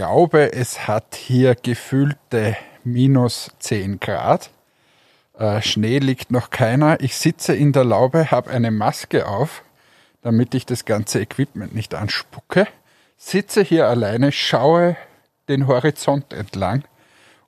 [0.00, 4.48] glaube, es hat hier gefühlte minus 10 Grad.
[5.38, 7.02] Äh, Schnee liegt noch keiner.
[7.02, 9.62] Ich sitze in der Laube, habe eine Maske auf,
[10.22, 12.66] damit ich das ganze Equipment nicht anspucke.
[13.18, 14.96] Sitze hier alleine, schaue
[15.50, 16.84] den Horizont entlang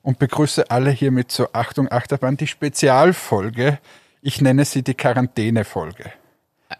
[0.03, 3.79] und begrüße alle hier mit so Achtung Achterbahn die Spezialfolge.
[4.21, 6.13] Ich nenne sie die Quarantänefolge.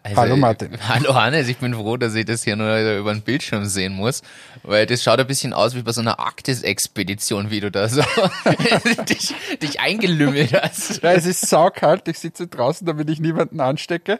[0.02, 0.78] Also, Hallo Martin.
[0.88, 4.22] Hallo Hannes, ich bin froh, dass ich das hier nur über den Bildschirm sehen muss,
[4.64, 8.02] weil das schaut ein bisschen aus wie bei so einer Arktis-Expedition, wie du da so
[9.10, 11.04] dich, dich eingelümmelt hast.
[11.04, 14.20] Ja, es ist saukalt, ich sitze draußen, damit ich niemanden anstecke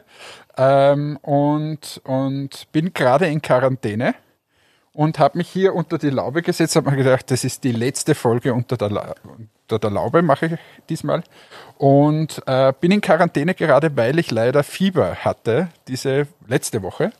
[0.56, 4.14] ähm, und, und bin gerade in Quarantäne
[4.92, 8.14] und habe mich hier unter die Laube gesetzt, habe mir gedacht, das ist die letzte
[8.14, 9.14] Folge unter der, La
[9.64, 10.52] unter der Laube, mache ich
[10.88, 11.22] diesmal.
[11.78, 17.12] Und äh, bin in Quarantäne gerade, weil ich leider Fieber hatte, diese letzte Woche.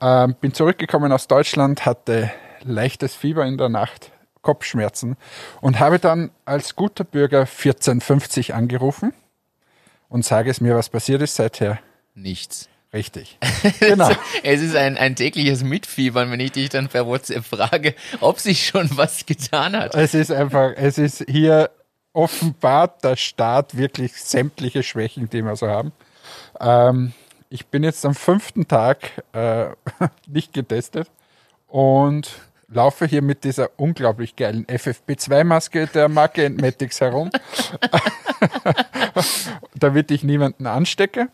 [0.00, 2.30] Ähm, bin zurückgekommen aus Deutschland, hatte
[2.62, 4.10] leichtes Fieber in der Nacht,
[4.42, 5.16] Kopfschmerzen
[5.60, 9.12] und habe dann als guter Bürger 1450 angerufen
[10.08, 11.78] und sage es mir, was passiert ist seither.
[12.14, 12.68] Nichts.
[12.92, 13.38] Richtig.
[13.80, 14.10] Genau.
[14.42, 18.66] Es ist ein, ein tägliches Mitfiebern, wenn ich dich dann per WhatsApp frage, ob sich
[18.66, 19.94] schon was getan hat.
[19.94, 21.70] Es ist einfach, es ist hier
[22.16, 25.92] offenbart der Staat wirklich sämtliche Schwächen, die wir so haben.
[26.58, 27.12] Ähm,
[27.50, 29.66] ich bin jetzt am fünften Tag äh,
[30.26, 31.10] nicht getestet
[31.68, 32.30] und
[32.68, 37.30] laufe hier mit dieser unglaublich geilen FFP2-Maske der Marke Entmatics herum,
[39.74, 41.28] damit ich niemanden anstecke.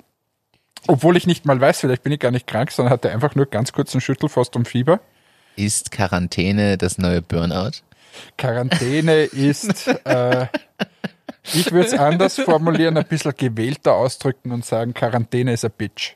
[0.89, 3.47] Obwohl ich nicht mal weiß, vielleicht bin ich gar nicht krank, sondern hatte einfach nur
[3.47, 4.99] ganz kurz einen Schüttelfrost und Fieber.
[5.55, 7.83] Ist Quarantäne das neue Burnout?
[8.39, 10.47] Quarantäne ist, äh,
[11.53, 16.15] ich würde es anders formulieren, ein bisschen gewählter ausdrücken und sagen, Quarantäne ist ein Bitch.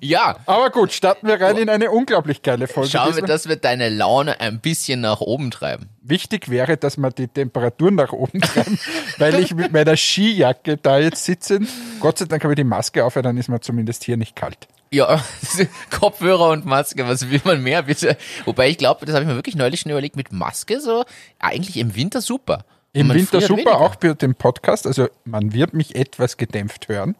[0.00, 2.90] Ja, Aber gut, starten wir rein in eine unglaublich geile Folge.
[2.90, 5.88] schauen wir, dass wir deine Laune ein bisschen nach oben treiben.
[6.02, 8.78] Wichtig wäre, dass wir die Temperatur nach oben treiben,
[9.18, 11.60] weil ich mit meiner Skijacke da jetzt sitze.
[12.00, 14.36] Gott sei Dank habe ich die Maske auf, weil dann ist mir zumindest hier nicht
[14.36, 14.68] kalt.
[14.94, 15.22] Ja,
[15.90, 18.16] Kopfhörer und Maske, was will man mehr bitte?
[18.44, 21.04] Wobei ich glaube, das habe ich mir wirklich neulich schon überlegt, mit Maske so,
[21.40, 22.64] eigentlich im Winter super.
[22.92, 23.80] Im Winter super, weniger.
[23.80, 24.86] auch für den Podcast.
[24.86, 27.16] Also man wird mich etwas gedämpft hören.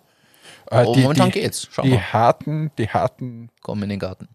[0.70, 1.68] Äh, Oh, momentan geht's.
[1.70, 2.12] Schau die mal.
[2.12, 4.28] harten, die harten Komm in den Garten.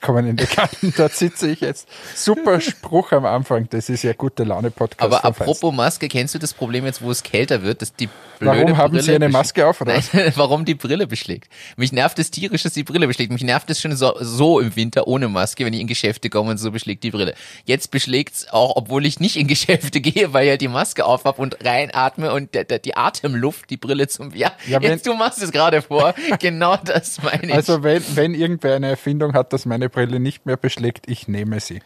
[0.00, 1.88] Kommen in den Garten, dort sitze ich jetzt.
[2.14, 5.02] Super Spruch am Anfang, das ist ja gute Laune Podcast.
[5.02, 5.42] Aber vom Feinsten.
[5.42, 8.76] apropos Maske, kennst du das Problem jetzt, wo es kälter wird, dass die blöde Warum
[8.76, 10.00] haben Brille Sie eine Maske auf, oder?
[10.12, 11.48] Nein, warum die Brille beschlägt.
[11.76, 13.32] Mich nervt es tierisch, dass die Brille beschlägt.
[13.32, 16.50] Mich nervt es schon so, so im Winter ohne Maske, wenn ich in Geschäfte komme
[16.50, 17.34] und so beschlägt die Brille.
[17.64, 21.24] Jetzt beschlägt's auch, obwohl ich nicht in Geschäfte gehe, weil ich ja die Maske auf
[21.24, 25.06] hab und reinatme und der, der, die Atemluft, die Brille zum, ja, Ja, wenn- jetzt
[25.06, 26.14] du machst es gerade vor.
[26.38, 27.54] genau das meine ich.
[27.54, 31.60] Also wenn, wenn irgendwer eine Erfindung hat, dass meine Brille nicht mehr beschlägt, ich nehme
[31.60, 31.80] sie.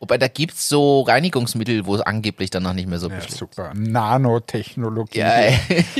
[0.00, 3.36] Wobei da gibt's so Reinigungsmittel, wo es angeblich danach nicht mehr so Ja, beschlägt.
[3.38, 3.72] super.
[3.74, 5.18] Nanotechnologie.
[5.18, 5.32] Ja.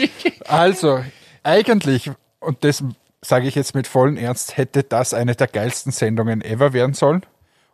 [0.49, 1.05] Also,
[1.45, 2.11] eigentlich,
[2.41, 2.83] und das
[3.23, 7.23] sage ich jetzt mit vollem Ernst, hätte das eine der geilsten Sendungen ever werden sollen.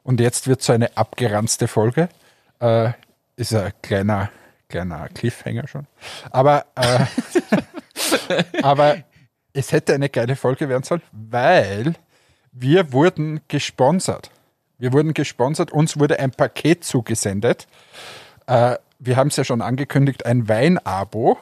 [0.03, 2.09] Und jetzt wird so eine abgeranzte Folge.
[2.61, 2.91] Äh,
[3.37, 4.31] ist ein kleiner,
[4.69, 5.87] kleiner Cliffhanger schon.
[6.31, 7.07] Aber, äh,
[8.63, 8.99] aber
[9.55, 11.95] es hätte eine geile Folge werden sollen, weil
[12.53, 14.31] wir wurden gesponsert.
[14.79, 17.67] Wir wurden gesponsert, uns wurde ein Paket zugesendet.
[18.47, 21.39] Äh, wir haben es ja schon angekündigt, ein Weinabo,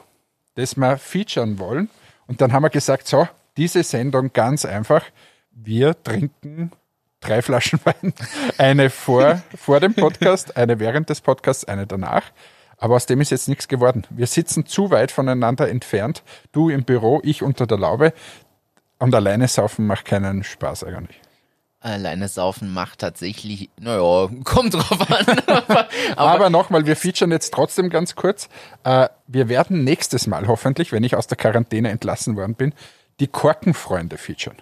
[0.55, 1.89] das wir featuren wollen.
[2.27, 5.03] Und dann haben wir gesagt, so, diese Sendung ganz einfach,
[5.51, 6.71] wir trinken
[7.19, 8.13] drei Flaschen Wein.
[8.57, 12.23] Eine vor, vor dem Podcast, eine während des Podcasts, eine danach.
[12.77, 14.05] Aber aus dem ist jetzt nichts geworden.
[14.09, 16.23] Wir sitzen zu weit voneinander entfernt.
[16.51, 18.13] Du im Büro, ich unter der Laube.
[18.99, 21.21] Und alleine saufen macht keinen Spaß eigentlich.
[21.79, 25.25] Alleine saufen macht tatsächlich, naja, kommt drauf an.
[25.47, 25.87] aber,
[26.17, 28.49] Aber nochmal, wir featuren jetzt trotzdem ganz kurz.
[28.83, 32.73] Äh, wir werden nächstes Mal hoffentlich, wenn ich aus der Quarantäne entlassen worden bin,
[33.19, 34.57] die Korkenfreunde featuren.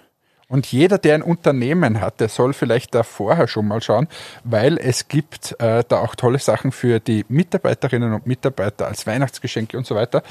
[0.48, 4.08] Und jeder, der ein Unternehmen hat, der soll vielleicht da vorher schon mal schauen,
[4.44, 9.78] weil es gibt äh, da auch tolle Sachen für die Mitarbeiterinnen und Mitarbeiter als Weihnachtsgeschenke
[9.78, 10.22] und so weiter.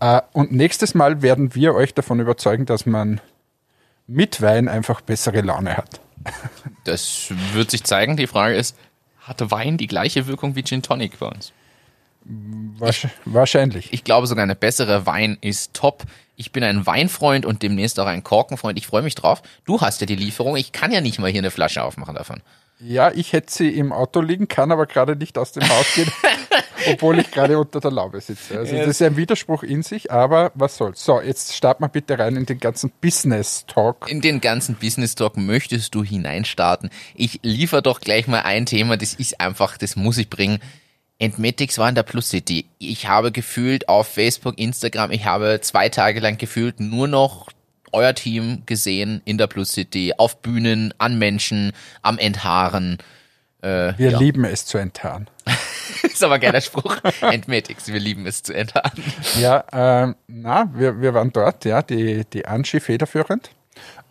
[0.00, 3.20] Äh, und nächstes Mal werden wir euch davon überzeugen, dass man
[4.10, 6.00] mit Wein einfach bessere Laune hat.
[6.84, 8.16] das wird sich zeigen.
[8.16, 8.76] Die Frage ist,
[9.20, 11.52] hatte Wein die gleiche Wirkung wie Gin Tonic bei uns?
[12.24, 13.92] Wasch wahrscheinlich.
[13.92, 16.02] Ich glaube sogar eine bessere Wein ist top.
[16.36, 18.78] Ich bin ein Weinfreund und demnächst auch ein Korkenfreund.
[18.78, 19.42] Ich freue mich drauf.
[19.64, 20.56] Du hast ja die Lieferung.
[20.56, 22.42] Ich kann ja nicht mal hier eine Flasche aufmachen davon.
[22.80, 26.10] Ja, ich hätte sie im Auto liegen, kann aber gerade nicht aus dem Haus gehen.
[26.92, 28.58] obwohl ich gerade unter der Laube sitze.
[28.58, 31.04] Also das ist ein Widerspruch in sich, aber was soll's.
[31.04, 34.10] So, jetzt starten wir bitte rein in den ganzen Business Talk.
[34.10, 36.90] In den ganzen Business Talk möchtest du hineinstarten.
[37.14, 40.58] Ich liefere doch gleich mal ein Thema, das ist einfach, das muss ich bringen.
[41.18, 42.66] Entmetics war in der Plus City.
[42.78, 47.48] Ich habe gefühlt auf Facebook, Instagram, ich habe zwei Tage lang gefühlt nur noch
[47.92, 52.98] euer Team gesehen in der Plus City, auf Bühnen, an Menschen, am Enthaaren.
[53.62, 54.18] Äh, wir ja.
[54.20, 55.28] lieben es zu enthaaren.
[56.02, 56.96] ist aber ein geiler Spruch.
[57.20, 59.02] Entmetics, wir lieben es zu enthaaren.
[59.38, 63.50] Ja, ähm, na, wir, wir waren dort, ja, die, die Angie federführend.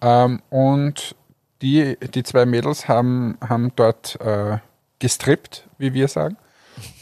[0.01, 1.15] Ähm, und
[1.61, 4.57] die, die zwei Mädels haben, haben dort äh,
[4.99, 6.37] gestrippt, wie wir sagen.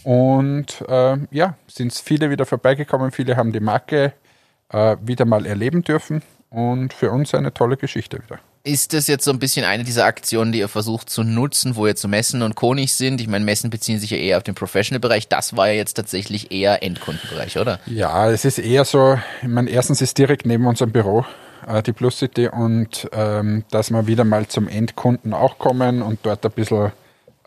[0.04, 4.14] Und äh, ja, sind viele wieder vorbeigekommen, viele haben die Marke
[4.70, 8.40] äh, wieder mal erleben dürfen und für uns eine tolle Geschichte wieder.
[8.68, 11.88] Ist das jetzt so ein bisschen eine dieser Aktionen, die ihr versucht zu nutzen, wo
[11.88, 13.22] ihr zu Messen und Konig sind?
[13.22, 15.30] Ich meine, Messen beziehen sich ja eher auf den Professional-Bereich.
[15.30, 17.80] Das war ja jetzt tatsächlich eher Endkundenbereich, oder?
[17.86, 21.26] Ja, es ist eher so, ich meine, erstens ist direkt neben unserem Büro
[21.66, 26.20] äh, die Plus City und ähm, dass wir wieder mal zum Endkunden auch kommen und
[26.24, 26.92] dort ein bisschen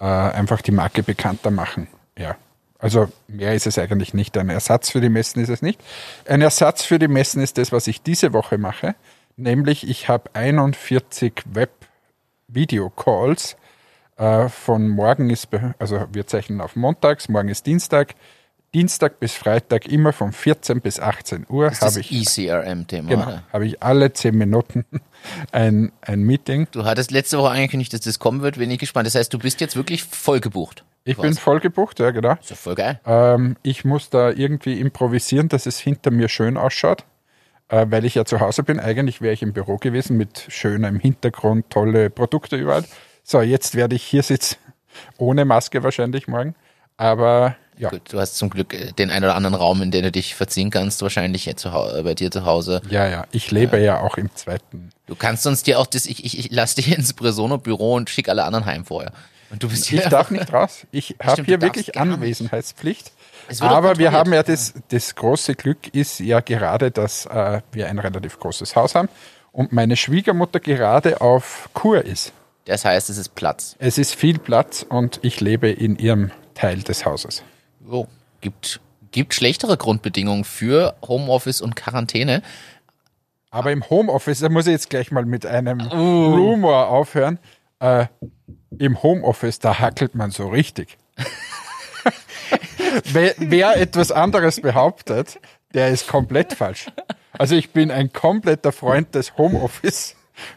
[0.00, 1.86] äh, einfach die Marke bekannter machen.
[2.16, 2.36] Ja,
[2.78, 4.38] also mehr ist es eigentlich nicht.
[4.38, 5.82] Ein Ersatz für die Messen ist es nicht.
[6.26, 8.94] Ein Ersatz für die Messen ist das, was ich diese Woche mache.
[9.40, 13.56] Nämlich ich habe 41 Web-Video-Calls.
[14.16, 15.48] Äh, von morgen ist,
[15.78, 18.14] also wir zeichnen auf montags, morgen ist Dienstag.
[18.74, 23.08] Dienstag bis Freitag immer von 14 bis 18 Uhr habe ich ECRM-Thema.
[23.08, 24.84] Genau, habe ich alle 10 Minuten
[25.52, 26.68] ein, ein Meeting.
[26.70, 29.06] Du hattest letzte Woche angekündigt, dass das kommen wird, bin ich gespannt.
[29.06, 30.84] Das heißt, du bist jetzt wirklich voll gebucht.
[31.04, 32.34] Ich bin voll gebucht, ja, genau.
[32.34, 33.00] Ist ja voll geil.
[33.06, 37.06] Ähm, ich muss da irgendwie improvisieren, dass es hinter mir schön ausschaut,
[37.70, 38.80] weil ich ja zu Hause bin.
[38.80, 42.84] Eigentlich wäre ich im Büro gewesen mit schönem Hintergrund, tolle Produkte überall.
[43.22, 44.56] So, jetzt werde ich hier sitzen,
[45.18, 46.54] ohne Maske wahrscheinlich morgen.
[46.96, 47.88] Aber ja.
[47.88, 50.34] Gut, du hast zum Glück äh, den einen oder anderen Raum, in dem du dich
[50.34, 52.82] verziehen kannst, wahrscheinlich zu, bei dir zu Hause.
[52.90, 53.26] Ja, ja.
[53.32, 54.90] Ich lebe äh, ja auch im zweiten.
[55.06, 58.28] Du kannst uns dir auch das, ich, ich, ich lass dich ins Bresono-Büro und schick
[58.28, 59.12] alle anderen heim vorher.
[59.50, 60.86] Und du bist ich darf nicht raus.
[60.90, 63.12] Ich habe hier wirklich Anwesenheitspflicht.
[63.58, 67.98] Aber wir haben ja das, das große Glück ist ja gerade, dass äh, wir ein
[67.98, 69.08] relativ großes Haus haben
[69.52, 72.32] und meine Schwiegermutter gerade auf Kur ist.
[72.66, 73.74] Das heißt, es ist Platz.
[73.78, 77.42] Es ist viel Platz und ich lebe in ihrem Teil des Hauses.
[77.90, 78.06] Oh,
[78.40, 78.80] gibt,
[79.10, 82.42] gibt schlechtere Grundbedingungen für Homeoffice und Quarantäne.
[83.50, 86.34] Aber im Homeoffice, da muss ich jetzt gleich mal mit einem uh.
[86.34, 87.38] Rumor aufhören.
[87.80, 88.06] Äh,
[88.78, 90.98] im Homeoffice, da hackelt man so richtig.
[93.12, 95.38] wer, wer etwas anderes behauptet,
[95.74, 96.86] der ist komplett falsch.
[97.38, 100.16] Also ich bin ein kompletter Freund des Homeoffice.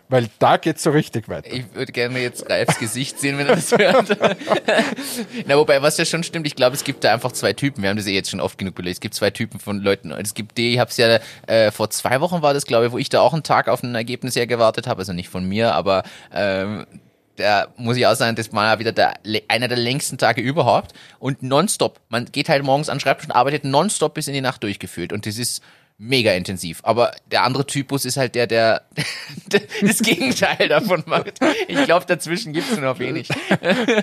[0.09, 1.51] Weil da geht's so richtig weiter.
[1.51, 4.18] Ich würde gerne jetzt Ralfs Gesicht sehen, wenn er das hört.
[5.45, 7.81] Na, wobei, was ja schon stimmt, ich glaube, es gibt da einfach zwei Typen.
[7.83, 8.95] Wir haben das eh jetzt schon oft genug belegt.
[8.95, 10.12] Es gibt zwei Typen von Leuten.
[10.12, 12.91] Es gibt die, ich habe es ja äh, vor zwei Wochen war das, glaube ich,
[12.91, 15.00] wo ich da auch einen Tag auf ein Ergebnis her gewartet habe.
[15.00, 16.03] Also nicht von mir, aber
[16.33, 16.85] ähm,
[17.35, 19.13] da muss ich auch sagen, das war wieder der,
[19.47, 22.00] einer der längsten Tage überhaupt und nonstop.
[22.09, 25.13] Man geht halt morgens an den Schreibtisch und arbeitet nonstop bis in die Nacht durchgefühlt
[25.13, 25.62] und das ist
[25.97, 26.81] mega intensiv.
[26.83, 28.83] Aber der andere Typus ist halt der, der,
[29.81, 31.39] das Gegenteil davon macht.
[31.68, 33.30] Ich glaube, dazwischen gibt es nur noch wenig.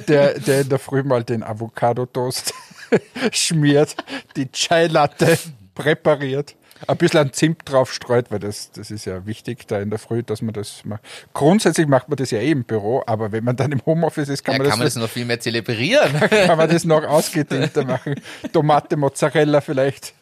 [0.08, 2.54] Der, der in der Früh mal den Avocado-Toast
[3.32, 3.96] schmiert,
[4.36, 5.38] die Chai-Latte
[5.74, 6.56] präpariert
[6.86, 9.98] ein bisschen an Zimt drauf streut, weil das, das ist ja wichtig da in der
[9.98, 11.02] Früh, dass man das macht.
[11.34, 14.44] Grundsätzlich macht man das ja eh im Büro, aber wenn man dann im Homeoffice ist,
[14.44, 16.12] kann ja, man kann das, man das noch viel mehr zelebrieren.
[16.30, 18.14] kann man das noch ausgedehnter machen.
[18.52, 20.14] Tomate, Mozzarella vielleicht.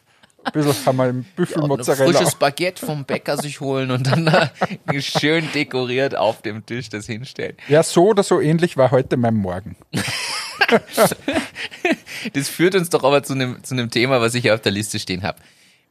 [0.43, 2.11] Ein bisschen kann man im Büffelmozzarella.
[2.11, 4.49] Ja, frisches Baguette vom Bäcker sich holen und dann
[4.99, 7.57] schön dekoriert auf dem Tisch das hinstellen.
[7.67, 9.75] Ja, so oder so ähnlich war heute mein Morgen.
[12.33, 14.99] das führt uns doch aber zu einem, zu einem Thema, was ich auf der Liste
[14.99, 15.39] stehen habe.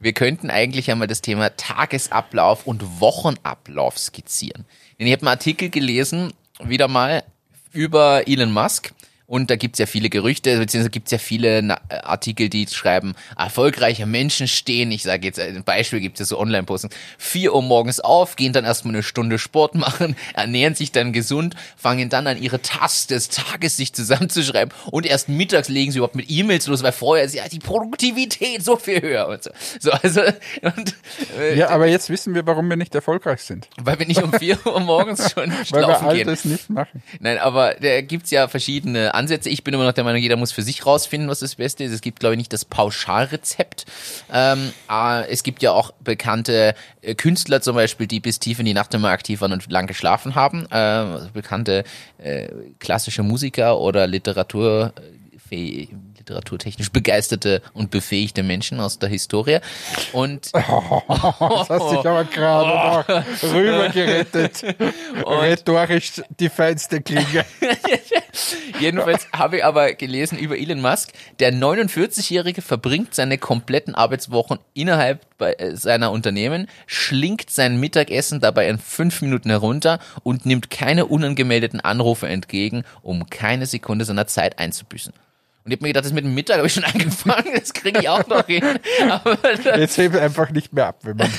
[0.01, 4.65] Wir könnten eigentlich einmal das Thema Tagesablauf und Wochenablauf skizzieren.
[4.99, 7.25] Denn ich habe einen Artikel gelesen, wieder mal,
[7.73, 8.93] über Elon Musk
[9.29, 14.07] und da gibt's ja viele Gerüchte, beziehungsweise gibt's ja viele äh, Artikel, die schreiben, erfolgreiche
[14.07, 18.37] Menschen stehen, ich sage jetzt ein Beispiel, gibt's ja so Online-Postings, vier Uhr morgens auf,
[18.37, 22.63] gehen dann erstmal eine Stunde Sport machen, ernähren sich dann gesund, fangen dann an, ihre
[22.63, 26.93] Tasks des Tages sich zusammenzuschreiben und erst mittags legen sie überhaupt mit E-Mails los, weil
[26.93, 29.51] vorher ist ja die Produktivität so viel höher und so.
[29.79, 30.23] so also,
[30.63, 30.95] und,
[31.39, 33.69] äh, ja, aber jetzt wissen wir, warum wir nicht erfolgreich sind.
[33.77, 37.03] Weil wir nicht um vier Uhr morgens schon Weil wir all das nicht machen.
[37.21, 39.51] Nein, aber da gibt's ja verschiedene Ansätze.
[39.51, 41.93] Ich bin immer noch der Meinung, jeder muss für sich rausfinden, was das Beste ist.
[41.93, 43.85] Es gibt, glaube ich, nicht das Pauschalrezept.
[44.33, 44.73] Ähm,
[45.29, 48.95] es gibt ja auch bekannte äh, Künstler zum Beispiel, die bis tief in die Nacht
[48.95, 50.67] immer aktiv waren und lang geschlafen haben.
[50.71, 51.85] Äh, also bekannte
[52.19, 52.49] äh,
[52.79, 54.93] klassische Musiker oder Literatur.
[56.29, 59.59] Literaturtechnisch begeisterte und befähigte Menschen aus der Historie.
[60.13, 64.63] Und Oh, das hast dich aber gerade noch rübergerettet.
[65.27, 67.45] Rhetorisch die feinste Klinge.
[68.81, 71.13] Jedenfalls habe ich aber gelesen über Elon Musk.
[71.41, 78.69] Der 49-Jährige verbringt seine kompletten Arbeitswochen innerhalb bei, äh, seiner Unternehmen, schlingt sein Mittagessen dabei
[78.69, 84.59] in fünf Minuten herunter und nimmt keine unangemeldeten Anrufe entgegen, um keine Sekunde seiner Zeit
[84.59, 85.13] einzubüßen.
[85.69, 88.01] Und ich habe mir gedacht, das mit dem Mittag habe ich schon angefangen, das kriege
[88.01, 88.65] ich auch noch hin.
[89.77, 91.31] Jetzt hebt einfach nicht mehr ab, wenn man.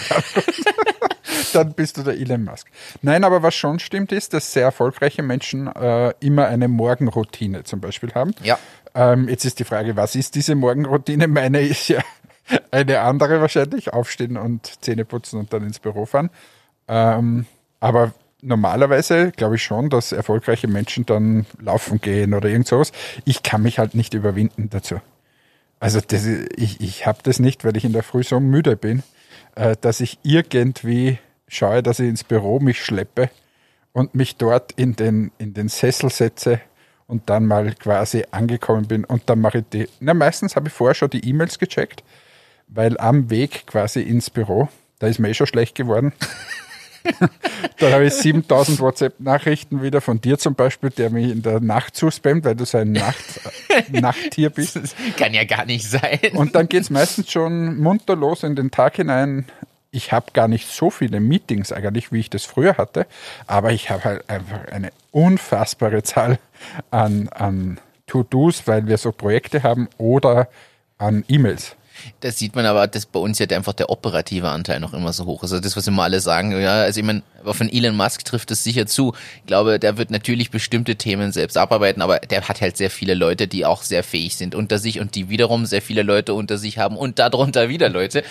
[1.53, 2.67] Dann bist du der Elon Musk.
[3.01, 7.81] Nein, aber was schon stimmt ist, dass sehr erfolgreiche Menschen äh, immer eine Morgenroutine zum
[7.81, 8.35] Beispiel haben.
[8.43, 8.59] Ja.
[8.93, 11.27] Ähm, jetzt ist die Frage, was ist diese Morgenroutine?
[11.27, 12.01] Meine ist ja
[12.69, 13.91] eine andere wahrscheinlich.
[13.91, 16.29] Aufstehen und Zähne putzen und dann ins Büro fahren.
[16.87, 17.47] Ähm,
[17.79, 22.91] aber normalerweise glaube ich schon, dass erfolgreiche Menschen dann laufen gehen oder irgend sowas.
[23.25, 25.01] Ich kann mich halt nicht überwinden dazu.
[25.79, 29.03] Also das, ich, ich habe das nicht, weil ich in der Früh so müde bin,
[29.55, 33.29] äh, dass ich irgendwie schaue, dass ich ins Büro mich schleppe
[33.93, 36.61] und mich dort in den, in den Sessel setze
[37.07, 40.73] und dann mal quasi angekommen bin und dann mache ich die, na meistens habe ich
[40.73, 42.03] vorher schon die E-Mails gecheckt,
[42.67, 44.69] weil am Weg quasi ins Büro,
[44.99, 46.13] da ist mir eh schon schlecht geworden.
[47.79, 51.95] Dann habe ich 7000 WhatsApp-Nachrichten wieder von dir zum Beispiel, der mich in der Nacht
[51.95, 53.41] zuspammt, weil du so ein Nacht,
[53.91, 54.75] Nachttier bist.
[54.75, 56.19] das kann ja gar nicht sein.
[56.33, 59.45] Und dann geht es meistens schon munter los in den Tag hinein.
[59.91, 63.07] Ich habe gar nicht so viele Meetings eigentlich, wie ich das früher hatte,
[63.47, 66.37] aber ich habe halt einfach eine unfassbare Zahl
[66.91, 70.47] an, an To-Dos, weil wir so Projekte haben oder
[70.99, 71.75] an E-Mails.
[72.19, 75.25] Das sieht man aber, dass bei uns ja einfach der operative Anteil noch immer so
[75.25, 75.51] hoch ist.
[75.51, 78.51] Also das, was immer alle sagen, ja, also ich meine, aber von Elon Musk trifft
[78.51, 79.13] es sicher zu.
[79.41, 83.13] Ich glaube, der wird natürlich bestimmte Themen selbst abarbeiten, aber der hat halt sehr viele
[83.13, 86.57] Leute, die auch sehr fähig sind unter sich und die wiederum sehr viele Leute unter
[86.57, 88.23] sich haben und darunter wieder Leute.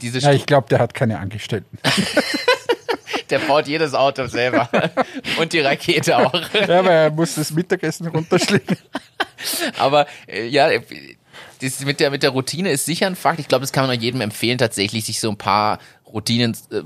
[0.00, 1.78] Diese Ja, ich glaube, der hat keine Angestellten.
[3.30, 4.68] der baut jedes Auto selber
[5.38, 6.34] und die Rakete auch.
[6.54, 8.76] Ja, aber er muss das Mittagessen runterschlingen.
[9.78, 10.68] Aber äh, ja,
[11.60, 13.38] das mit der, mit der Routine ist sicher ein Fakt.
[13.38, 16.82] Ich glaube, das kann man auch jedem empfehlen, tatsächlich sich so ein paar Routinen äh,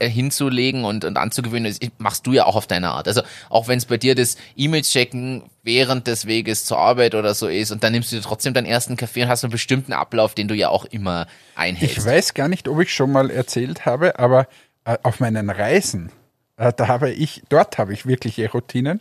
[0.00, 1.72] hinzulegen und, und anzugewöhnen.
[1.72, 3.08] Das machst du ja auch auf deine Art.
[3.08, 7.34] Also auch wenn es bei dir das E-Mails checken während des Weges zur Arbeit oder
[7.34, 10.34] so ist und dann nimmst du trotzdem deinen ersten Kaffee und hast einen bestimmten Ablauf,
[10.34, 11.98] den du ja auch immer einhältst.
[11.98, 14.48] Ich weiß gar nicht, ob ich schon mal erzählt habe, aber
[14.84, 16.10] äh, auf meinen Reisen,
[16.56, 19.00] äh, da habe ich, dort habe ich wirkliche Routinen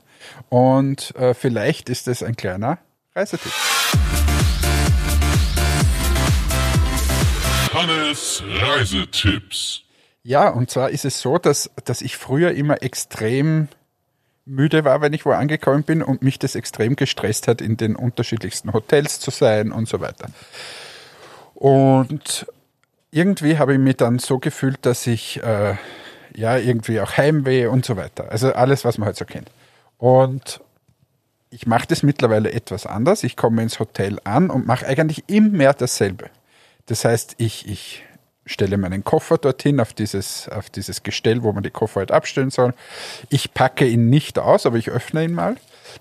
[0.49, 2.79] und äh, vielleicht ist das ein kleiner
[3.15, 3.51] Reisetipp.
[7.75, 9.81] Hannes Reisetipps.
[10.23, 13.67] Ja, und zwar ist es so, dass, dass ich früher immer extrem
[14.45, 17.97] müde war, wenn ich wo angekommen bin und mich das extrem gestresst hat, in den
[17.97, 20.29] unterschiedlichsten Hotels zu sein und so weiter.
[21.53, 22.45] Und
[23.11, 25.75] irgendwie habe ich mich dann so gefühlt, dass ich äh,
[26.33, 28.31] ja irgendwie auch Heimweh und so weiter.
[28.31, 29.51] Also alles, was man halt so kennt.
[29.97, 30.61] Und
[31.49, 33.25] ich mache das mittlerweile etwas anders.
[33.25, 36.29] Ich komme ins Hotel an und mache eigentlich immer dasselbe.
[36.87, 38.03] Das heißt, ich, ich
[38.45, 42.51] stelle meinen Koffer dorthin auf dieses, auf dieses Gestell, wo man die Koffer halt abstellen
[42.51, 42.73] soll.
[43.29, 45.55] Ich packe ihn nicht aus, aber ich öffne ihn mal.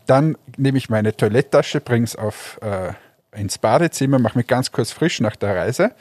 [0.06, 2.92] Dann nehme ich meine Toiletttasche, bringe es auf, äh,
[3.38, 5.92] ins Badezimmer, mache mich ganz kurz frisch nach der Reise.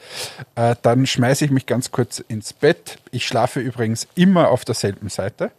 [0.54, 2.98] Äh, dann schmeiße ich mich ganz kurz ins Bett.
[3.10, 5.50] Ich schlafe übrigens immer auf derselben Seite.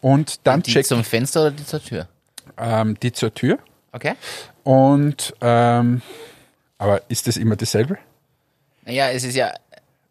[0.00, 2.08] Und dann die check zum Fenster oder die zur Tür?
[2.58, 3.58] ähm, die zur Tür.
[3.92, 4.14] Okay.
[4.62, 6.02] Und ähm,
[6.78, 7.98] aber ist das immer dasselbe?
[8.84, 9.52] Naja, es ist ja,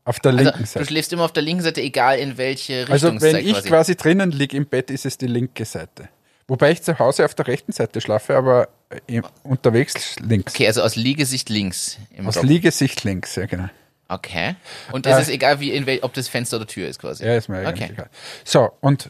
[0.06, 0.86] Auf der also linken du Seite.
[0.86, 3.70] schläfst immer auf der linken Seite, egal in welche Richtung Also es wenn ich quasi.
[3.70, 6.10] quasi drinnen liege im Bett, ist es die linke Seite.
[6.48, 8.68] Wobei ich zu Hause auf der rechten Seite schlafe, aber
[9.08, 10.54] äh, unterwegs links.
[10.54, 11.98] Okay, also aus Liegesicht links.
[12.26, 12.44] Aus Kopf.
[12.46, 13.70] Liegesicht links, ja genau.
[14.10, 14.56] Okay.
[14.92, 17.26] Und Äh, ist es egal, wie in ob das Fenster oder Tür ist quasi?
[17.26, 17.90] Ja, ist mir Okay.
[17.94, 18.10] egal.
[18.44, 19.10] So, und,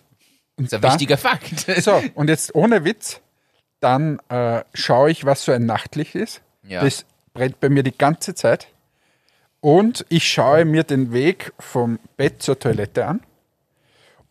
[0.58, 1.60] und Das ist ein dann- wichtiger Fakt.
[1.82, 3.20] So, und jetzt ohne Witz,
[3.80, 6.42] dann äh, schaue ich, was so ein Nachtlicht ist.
[6.66, 6.82] Ja.
[6.84, 8.68] Das brennt bei mir die ganze Zeit.
[9.64, 13.22] Und ich schaue mir den Weg vom Bett zur Toilette an.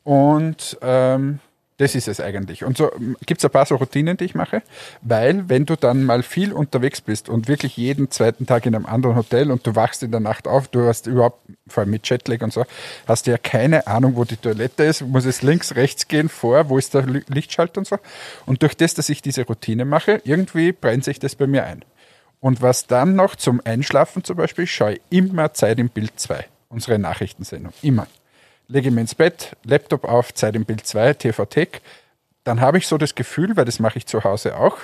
[0.05, 1.39] Und ähm,
[1.79, 2.65] das ist es eigentlich.
[2.65, 2.91] Und so
[3.25, 4.62] gibt es ein paar so Routinen, die ich mache,
[5.01, 8.85] weil wenn du dann mal viel unterwegs bist und wirklich jeden zweiten Tag in einem
[8.85, 12.07] anderen Hotel und du wachst in der Nacht auf, du hast überhaupt, vor allem mit
[12.07, 12.67] Jetlag und so,
[13.09, 16.69] hast du ja keine Ahnung, wo die Toilette ist, muss es links, rechts gehen, vor,
[16.69, 17.97] wo ist der Li- Lichtschalter und so.
[18.45, 21.87] Und durch das, dass ich diese Routine mache, irgendwie brennt sich das bei mir ein.
[22.43, 26.45] Und was dann noch zum Einschlafen zum Beispiel, ich schaue immer Zeit im Bild 2,
[26.69, 28.07] unsere Nachrichtensendung, immer
[28.73, 31.81] lege mich ins Bett, Laptop auf, Zeit im Bild 2, TV-Tech.
[32.45, 34.79] Dann habe ich so das Gefühl, weil das mache ich zu Hause auch,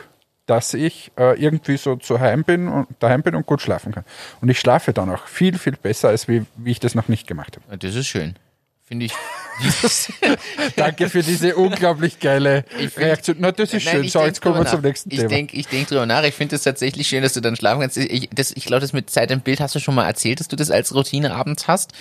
[0.47, 4.05] dass ich äh, irgendwie so zu Heim bin und daheim bin und gut schlafen kann.
[4.41, 7.27] Und ich schlafe dann auch viel, viel besser, als wie, wie ich das noch nicht
[7.27, 7.77] gemacht habe.
[7.79, 8.37] Das ist schön.
[8.88, 9.12] Finde ich.
[10.76, 13.37] Danke für diese unglaublich geile Ich find- Reaktion.
[13.40, 14.09] Na, das ist Nein, schön.
[14.09, 15.28] So, jetzt kommen wir zum nächsten ich Thema.
[15.28, 16.23] Denk, ich denke drüber nach.
[16.23, 17.97] Ich finde es tatsächlich schön, dass du dann schlafen kannst.
[17.99, 20.49] Ich, das, ich glaube, das mit Zeit im Bild hast du schon mal erzählt, dass
[20.49, 21.92] du das als Routine abends hast.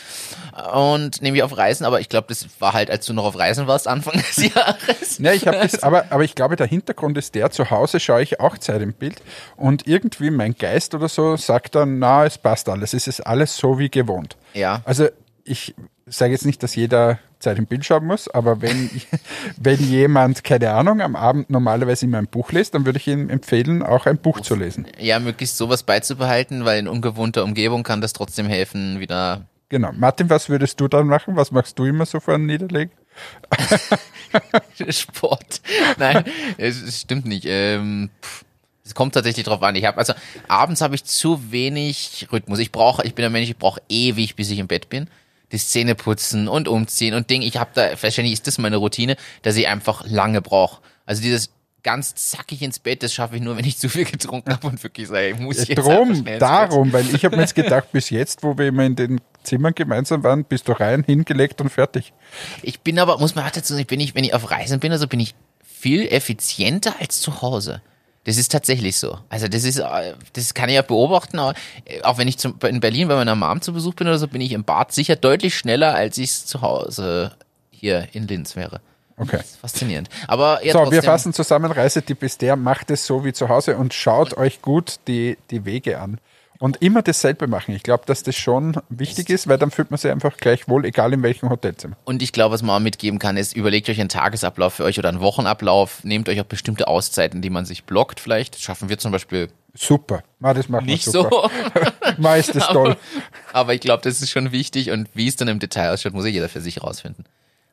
[0.74, 1.86] Und nämlich auf Reisen.
[1.86, 5.18] Aber ich glaube, das war halt, als du noch auf Reisen warst, Anfang des Jahres.
[5.20, 8.22] Ja, ich habe das, aber, aber ich glaube, der Hintergrund ist der, zu Hause schaue
[8.22, 9.22] ich auch Zeit im Bild
[9.56, 13.58] und irgendwie mein Geist oder so sagt dann, na, es passt alles, es ist alles
[13.58, 14.38] so wie gewohnt.
[14.54, 14.82] Ja.
[14.86, 15.08] Also
[15.48, 15.76] ich
[16.06, 18.90] sage jetzt nicht, dass jeder Zeit im Bild schauen muss, aber wenn,
[19.58, 23.30] wenn jemand, keine Ahnung, am Abend normalerweise immer ein Buch liest, dann würde ich ihm
[23.30, 24.88] empfehlen, auch ein Buch zu lesen.
[25.00, 29.92] Ja, möglichst sowas beizubehalten, weil in ungewohnter Umgebung kann das trotzdem helfen, wieder Genau.
[29.92, 31.36] Martin, was würdest du dann machen?
[31.36, 32.92] Was machst du immer so vor einem Niederlegen?
[34.90, 35.62] Sport.
[35.98, 36.24] Nein,
[36.58, 37.46] es, stimmt nicht.
[37.46, 38.10] Ähm,
[38.86, 39.76] es kommt tatsächlich drauf an.
[39.76, 40.14] Ich habe also
[40.48, 42.60] abends habe ich zu wenig Rhythmus.
[42.60, 45.10] Ich brauche, ich bin ein Mensch, ich brauche ewig, bis ich im Bett bin.
[45.52, 47.42] Die Zähne putzen und umziehen und Ding.
[47.42, 50.82] Ich habe da wahrscheinlich ist das meine Routine, dass ich einfach lange brauche.
[51.06, 51.52] Also dieses
[51.84, 54.84] ganz zackig ins Bett, das schaffe ich nur, wenn ich zu viel getrunken habe und
[54.84, 58.10] wirklich sage, ich muss jetzt einfach Drum, darum, weil ich habe mir jetzt gedacht, bis
[58.10, 62.12] jetzt, wo wir immer in den Zimmern gemeinsam waren, bist du rein, hingelegt und fertig.
[62.62, 64.82] Ich bin aber, muss man auch dazu sagen, ich bin nicht, wenn ich auf Reisen
[64.82, 67.82] bin, also bin ich viel effizienter als zu Hause.
[68.28, 69.20] Das ist tatsächlich so.
[69.30, 72.82] Also das ist, äh, das kann ich ja beobachten, äh, auch wenn ich zum, in
[72.82, 75.58] Berlin bei meiner Mom zu Besuch bin oder so, bin ich im Bad sicher deutlich
[75.58, 77.32] schneller, als ich es zu Hause
[77.72, 78.82] hier in Linz wäre.
[79.16, 79.38] Okay.
[79.38, 80.10] Das ist faszinierend.
[80.28, 81.72] Aber ja, So, trotzdem, wir fassen zusammen.
[81.72, 85.64] Reisetipp ist der, macht es so wie zu Hause und schaut euch gut die, die
[85.64, 86.20] Wege an.
[86.60, 87.76] Und immer dasselbe machen.
[87.76, 90.86] Ich glaube, dass das schon wichtig ist, weil dann fühlt man sich einfach gleich wohl,
[90.86, 91.96] egal in welchem Hotelzimmer.
[92.06, 94.98] Und ich glaube, was man auch mitgeben kann, ist, überlegt euch einen Tagesablauf für euch
[94.98, 96.04] oder einen Wochenablauf.
[96.04, 98.56] Nehmt euch auch bestimmte Auszeiten, die man sich blockt vielleicht.
[98.56, 100.24] Das schaffen wir zum Beispiel Super.
[100.40, 101.50] Ma, das machen nicht wir super.
[101.76, 102.12] so.
[102.18, 102.98] Ma, ist das toll.
[103.54, 106.26] Aber ich glaube, das ist schon wichtig und wie es dann im Detail ausschaut, muss
[106.26, 107.26] ja jeder für sich rausfinden.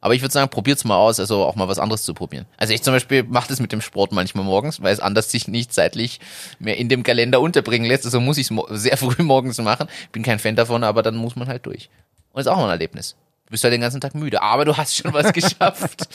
[0.04, 2.44] Aber ich würde sagen, probiert's mal aus, also auch mal was anderes zu probieren.
[2.58, 5.48] Also ich zum Beispiel mache das mit dem Sport manchmal morgens, weil es anders sich
[5.48, 6.20] nicht zeitlich
[6.58, 8.04] mehr in dem Kalender unterbringen lässt.
[8.04, 9.88] Also muss ich es sehr früh morgens machen.
[10.12, 11.88] Bin kein Fan davon, aber dann muss man halt durch.
[12.32, 13.16] Und ist auch mal ein Erlebnis.
[13.46, 16.06] Du bist halt den ganzen Tag müde, aber du hast schon was geschafft.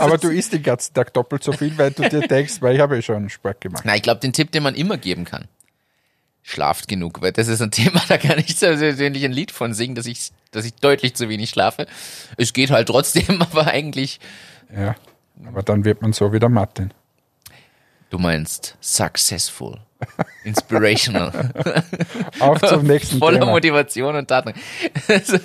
[0.00, 2.80] Aber du isst den ganzen Tag doppelt so viel, weil du dir denkst, weil ich
[2.80, 3.84] habe ja schon Sport gemacht.
[3.86, 5.46] Na, ich glaube, den Tipp, den man immer geben kann.
[6.42, 9.94] Schlaft genug, weil das ist ein Thema, da kann ich persönlich ein Lied von singen,
[9.94, 11.86] dass ich, dass ich deutlich zu wenig schlafe.
[12.36, 14.20] Es geht halt trotzdem, aber eigentlich,
[14.74, 14.96] Ja.
[15.46, 16.92] Aber dann wird man so wie der Martin.
[18.10, 19.78] du meinst successful,
[20.44, 21.52] inspirational,
[22.40, 23.52] Auf zum nächsten voller Thema.
[23.52, 24.52] Motivation und Taten.
[25.08, 25.38] Also,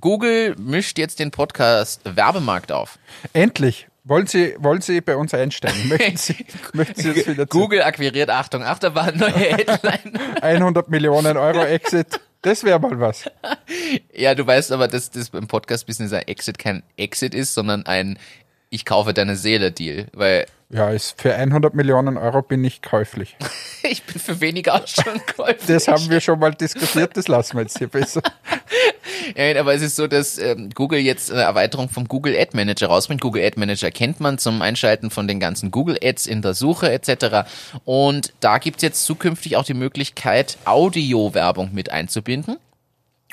[0.00, 2.98] Google mischt jetzt den Podcast Werbemarkt auf.
[3.32, 3.88] Endlich.
[4.06, 5.88] Wollen Sie, wollen Sie bei uns einsteigen?
[5.88, 10.12] Möchten Sie, möchten Sie jetzt wieder Google akquiriert, Achtung, Achterbahn, neue Headline.
[10.42, 12.20] 100 Millionen Euro Exit?
[12.42, 13.24] Das wäre mal was.
[14.12, 18.18] Ja, du weißt aber, dass das beim Podcast-Business ein Exit kein Exit ist, sondern ein
[18.68, 20.08] Ich kaufe deine Seele-Deal.
[20.12, 23.38] Weil Ja, ist, für 100 Millionen Euro bin ich käuflich.
[23.82, 25.66] ich bin für weniger auch schon käuflich.
[25.66, 28.20] Das haben wir schon mal diskutiert, das lassen wir jetzt hier besser.
[29.36, 32.88] Ja, aber es ist so, dass ähm, Google jetzt eine Erweiterung vom Google Ad Manager
[32.88, 33.20] rausbringt.
[33.20, 36.92] Google Ad Manager kennt man zum Einschalten von den ganzen Google Ads in der Suche
[36.92, 37.48] etc.
[37.84, 42.56] Und da gibt's jetzt zukünftig auch die Möglichkeit, Audio-Werbung mit einzubinden.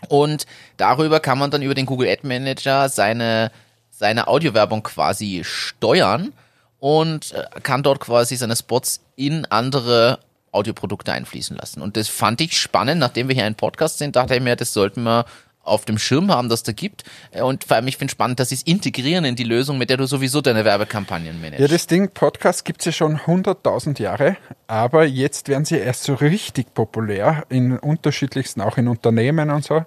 [0.08, 0.46] Und
[0.78, 3.52] darüber kann man dann über den Google Ad Manager seine,
[3.92, 6.34] seine Audiowerbung quasi steuern
[6.80, 10.20] und äh, kann dort quasi seine Spots in andere
[10.52, 11.82] Audioprodukte einfließen lassen.
[11.82, 14.74] Und das fand ich spannend, nachdem wir hier einen Podcast sind, dachte ich mir, das
[14.74, 15.26] sollten wir
[15.64, 17.04] auf dem Schirm haben, dass da gibt.
[17.32, 19.90] Äh, Und vor allem, ich finde spannend, dass sie es integrieren in die Lösung, mit
[19.90, 21.60] der du sowieso deine Werbekampagnen managst.
[21.60, 26.16] Ja, das Ding, Podcast gibt's ja schon 100.000 Jahre, aber jetzt werden sie erst so
[26.16, 29.86] richtig populär in unterschiedlichsten, auch in Unternehmen und so,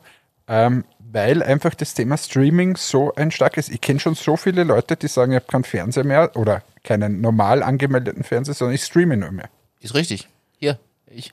[0.49, 4.97] ähm, weil einfach das Thema Streaming so ein starkes, ich kenne schon so viele Leute,
[4.97, 9.17] die sagen, ich habe keinen Fernseher mehr oder keinen normal angemeldeten Fernseher, sondern ich streame
[9.17, 9.49] nur mehr.
[9.81, 10.29] Ist richtig.
[10.59, 11.33] Hier, ich.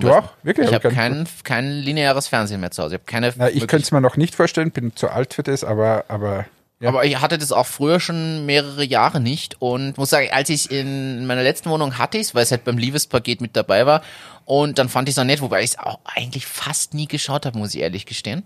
[0.00, 0.30] Du auch?
[0.42, 0.68] Wirklich?
[0.68, 2.96] Ich Hab habe kein, kein lineares Fernsehen mehr zu Hause.
[2.96, 3.32] Ich habe keine.
[3.36, 6.46] Na, ich könnte es mir noch nicht vorstellen, bin zu alt für das, aber, aber
[6.78, 6.90] ja.
[6.90, 10.70] Aber ich hatte das auch früher schon mehrere Jahre nicht und muss sagen, als ich
[10.70, 14.02] in meiner letzten Wohnung hatte ich weil es halt beim Liebespaket mit dabei war
[14.44, 17.46] und dann fand ich es auch nett, wobei ich es auch eigentlich fast nie geschaut
[17.46, 18.42] habe, muss ich ehrlich gestehen.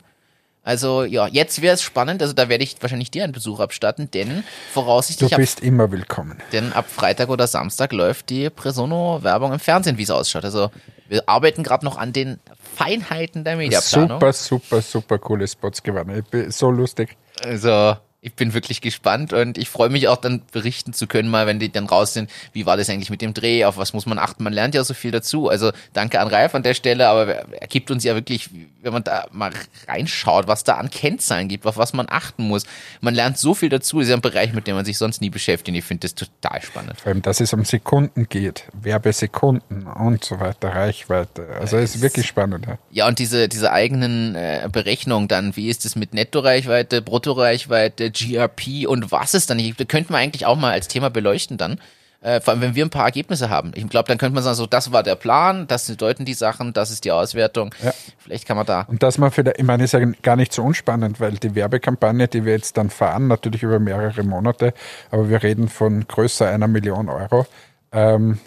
[0.63, 4.11] Also ja, jetzt wäre es spannend, also da werde ich wahrscheinlich dir einen Besuch abstatten,
[4.13, 4.43] denn du
[4.75, 6.41] voraussichtlich ab, bist immer willkommen.
[6.53, 10.45] denn ab Freitag oder Samstag läuft die Presono-Werbung im Fernsehen, wie es ausschaut.
[10.45, 10.71] Also
[11.11, 12.39] wir arbeiten gerade noch an den
[12.77, 14.21] Feinheiten der Mediaplanung.
[14.21, 15.83] Super, super, super coole Spots
[16.31, 17.17] bin so lustig.
[17.43, 21.47] Also Ich bin wirklich gespannt und ich freue mich auch dann berichten zu können, mal
[21.47, 24.05] wenn die dann raus sind, wie war das eigentlich mit dem Dreh, auf was muss
[24.05, 24.45] man achten.
[24.45, 25.49] Man lernt ja so viel dazu.
[25.49, 28.51] Also danke an Ralf an der Stelle, aber er gibt uns ja wirklich,
[28.83, 29.53] wenn man da mal
[29.89, 32.65] reinschaut, was da an Kennzahlen gibt, auf was man achten muss.
[33.01, 34.01] Man lernt so viel dazu.
[34.01, 35.79] Das ist ja ein Bereich, mit dem man sich sonst nie beschäftigt.
[35.79, 37.01] Ich finde das total spannend.
[37.01, 41.49] Vor allem, dass es um Sekunden geht, Werbesekunden und so weiter, Reichweite.
[41.59, 42.67] Also es ist wirklich spannend.
[42.67, 42.79] Ja.
[42.91, 48.87] Ja, und diese, diese eigenen äh, Berechnungen dann, wie ist es mit Nettoreichweite, Bruttoreichweite, GRP
[48.87, 49.59] und was ist dann?
[49.59, 51.81] Ich, da könnte man eigentlich auch mal als Thema beleuchten dann.
[52.23, 53.73] Äh, vor allem, wenn wir ein paar Ergebnisse haben.
[53.75, 56.75] Ich glaube, dann könnte man sagen, so, das war der Plan, das deuten die Sachen,
[56.75, 57.75] das ist die Auswertung.
[57.83, 57.93] Ja.
[58.19, 58.83] Vielleicht kann man da.
[58.83, 62.29] Und dass man vielleicht, ich meine, ist ja gar nicht so unspannend, weil die Werbekampagne,
[62.29, 64.75] die wir jetzt dann fahren, natürlich über mehrere Monate,
[65.11, 67.47] aber wir reden von größer einer Million Euro.
[67.91, 68.39] Ähm,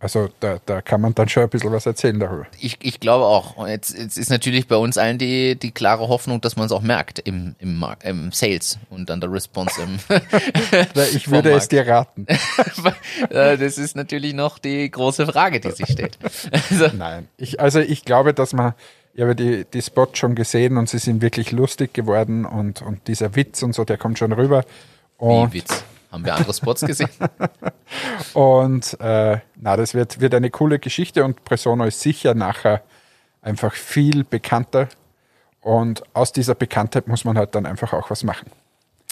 [0.00, 2.46] also da, da kann man dann schon ein bisschen was erzählen darüber.
[2.60, 3.56] Ich, ich glaube auch.
[3.56, 6.72] Und jetzt, jetzt ist natürlich bei uns allen die, die klare Hoffnung, dass man es
[6.72, 9.98] auch merkt im, im, im Sales und dann der Response im.
[11.14, 12.26] Ich würde es dir raten.
[13.30, 16.18] Das ist natürlich noch die große Frage, die sich stellt.
[16.52, 17.28] Also, Nein.
[17.36, 18.74] Ich, also ich glaube, dass man,
[19.14, 23.08] ich habe die, die Spots schon gesehen und sie sind wirklich lustig geworden und, und
[23.08, 24.64] dieser Witz und so, der kommt schon rüber.
[25.16, 25.82] Und, wie Witz.
[26.10, 27.10] Haben wir andere Spots gesehen?
[28.34, 32.82] und äh, na, das wird, wird eine coole Geschichte und Presono ist sicher nachher
[33.42, 34.88] einfach viel bekannter.
[35.60, 38.50] Und aus dieser Bekanntheit muss man halt dann einfach auch was machen.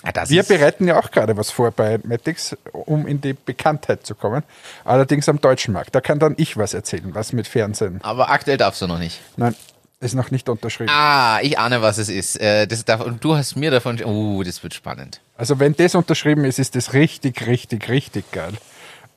[0.05, 4.15] Ja, Wir bereiten ja auch gerade was vor bei Matix, um in die Bekanntheit zu
[4.15, 4.43] kommen.
[4.85, 5.95] Allerdings am deutschen Markt.
[5.95, 8.01] Da kann dann ich was erzählen, was mit Fernsehen.
[8.03, 9.21] aber aktuell darfst du noch nicht.
[9.37, 9.55] Nein,
[10.01, 10.91] ist noch nicht unterschrieben.
[10.93, 12.37] Ah, ich ahne, was es ist.
[12.41, 14.03] Äh, das darf, und du hast mir davon.
[14.05, 15.21] Oh, das wird spannend.
[15.37, 18.53] Also wenn das unterschrieben ist, ist das richtig, richtig, richtig geil.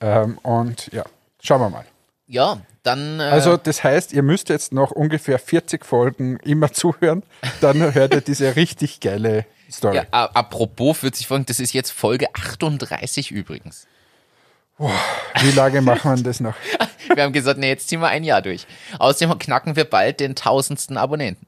[0.02, 1.04] Ähm, und ja,
[1.42, 1.86] schauen wir mal.
[2.28, 3.20] Ja, dann.
[3.20, 7.24] Äh, Also das heißt, ihr müsst jetzt noch ungefähr 40 Folgen immer zuhören,
[7.62, 9.98] dann hört ihr diese richtig geile Story.
[9.98, 13.86] ja, apropos 40 Folgen, das ist jetzt Folge 38 übrigens.
[14.80, 16.56] Wie lange machen wir das noch?
[17.14, 18.68] Wir haben gesagt, nee, jetzt ziehen wir ein Jahr durch.
[19.00, 21.48] Außerdem knacken wir bald den tausendsten Abonnenten.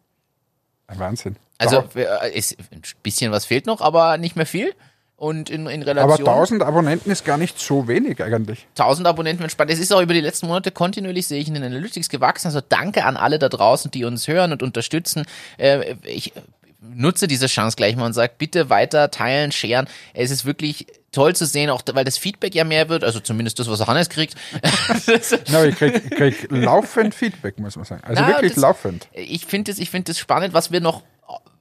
[0.88, 1.36] Ein Wahnsinn.
[1.60, 4.74] Also aber, äh, ist, ein bisschen was fehlt noch, aber nicht mehr viel.
[5.16, 8.66] Und in, in aber Relation 1000 Abonnenten ist gar nicht so wenig eigentlich.
[8.72, 9.70] 1000 Abonnenten entspannt.
[9.70, 12.48] Es ist auch über die letzten Monate kontinuierlich, sehe ich, in den Analytics gewachsen.
[12.48, 15.26] Also danke an alle da draußen, die uns hören und unterstützen.
[15.60, 16.34] Äh, ich
[16.80, 19.88] nutze diese Chance gleich mal und sage, bitte weiter teilen, scheren.
[20.16, 23.60] Es ist wirklich toll zu sehen, auch weil das Feedback ja mehr wird, also zumindest
[23.60, 24.36] das, was Hannes kriegt.
[25.52, 28.02] Na, ich krieg, krieg laufend Feedback, muss man sagen.
[28.06, 29.08] Also Na, wirklich das- laufend.
[29.14, 31.04] ich finde es, ich finde es spannend, was wir noch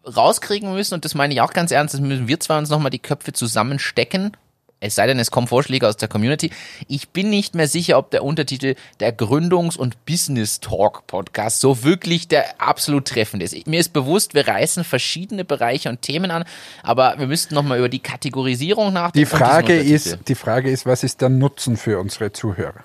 [0.06, 2.90] rauskriegen müssen und das meine ich auch ganz ernst, das müssen wir zwar uns nochmal
[2.90, 4.36] die Köpfe zusammenstecken,
[4.80, 6.50] es sei denn, es kommen Vorschläge aus der Community.
[6.88, 11.84] Ich bin nicht mehr sicher, ob der Untertitel der Gründungs- und Business Talk Podcast so
[11.84, 13.66] wirklich der absolut treffende ist.
[13.66, 16.44] Mir ist bewusst, wir reißen verschiedene Bereiche und Themen an,
[16.82, 19.18] aber wir müssten nochmal über die Kategorisierung nachdenken.
[19.18, 22.84] Die Frage ist, die Frage ist, was ist der Nutzen für unsere Zuhörer?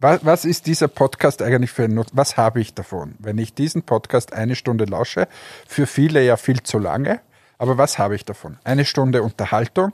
[0.00, 2.16] Was, was ist dieser Podcast eigentlich für ein Nutzen?
[2.16, 5.28] Was habe ich davon, wenn ich diesen Podcast eine Stunde lausche?
[5.66, 7.20] Für viele ja viel zu lange,
[7.56, 8.58] aber was habe ich davon?
[8.64, 9.92] Eine Stunde Unterhaltung?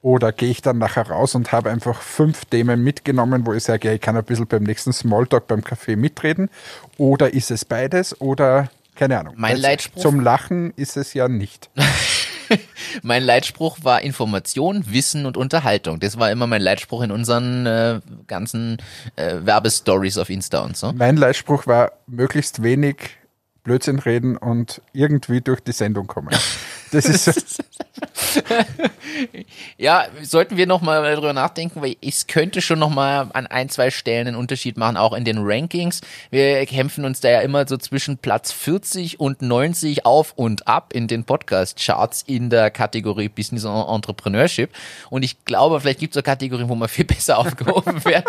[0.00, 3.88] Oder gehe ich dann nachher raus und habe einfach fünf Themen mitgenommen, wo ich sage,
[3.88, 6.50] ja, ich kann ein bisschen beim nächsten Smalltalk beim Kaffee mitreden?
[6.98, 8.20] Oder ist es beides?
[8.20, 9.34] Oder keine Ahnung.
[9.36, 11.70] Mein Leitspruch- Zum Lachen ist es ja nicht.
[13.02, 16.00] Mein Leitspruch war Information, Wissen und Unterhaltung.
[16.00, 18.78] Das war immer mein Leitspruch in unseren äh, ganzen
[19.16, 20.92] äh, Werbestories auf Insta und so.
[20.94, 23.17] Mein Leitspruch war, möglichst wenig
[23.68, 26.34] Blödsinn reden und irgendwie durch die Sendung kommen.
[26.90, 27.60] Das ist so,
[29.76, 33.68] Ja, sollten wir noch mal darüber nachdenken, weil es könnte schon noch mal an ein,
[33.68, 36.00] zwei Stellen einen Unterschied machen, auch in den Rankings.
[36.30, 40.94] Wir kämpfen uns da ja immer so zwischen Platz 40 und 90 auf und ab
[40.94, 44.70] in den Podcast-Charts in der Kategorie Business und Entrepreneurship.
[45.10, 48.24] Und ich glaube, vielleicht gibt es auch Kategorien, wo man viel besser aufgehoben wäre.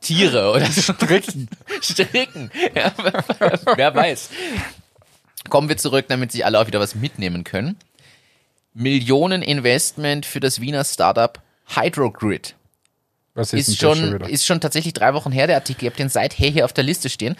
[0.00, 0.66] Tiere oder.
[0.70, 1.48] Stricken.
[1.80, 2.50] Stricken.
[2.74, 2.92] Ja,
[3.76, 4.30] wer weiß.
[5.48, 7.76] Kommen wir zurück, damit Sie alle auch wieder was mitnehmen können.
[8.74, 11.40] Millionen Investment für das Wiener Startup
[11.74, 12.54] Hydrogrid.
[13.34, 14.28] Was ist, Ist schon, wieder?
[14.28, 15.84] ist schon tatsächlich drei Wochen her, der Artikel.
[15.84, 17.36] Ich habe den seither hier auf der Liste stehen.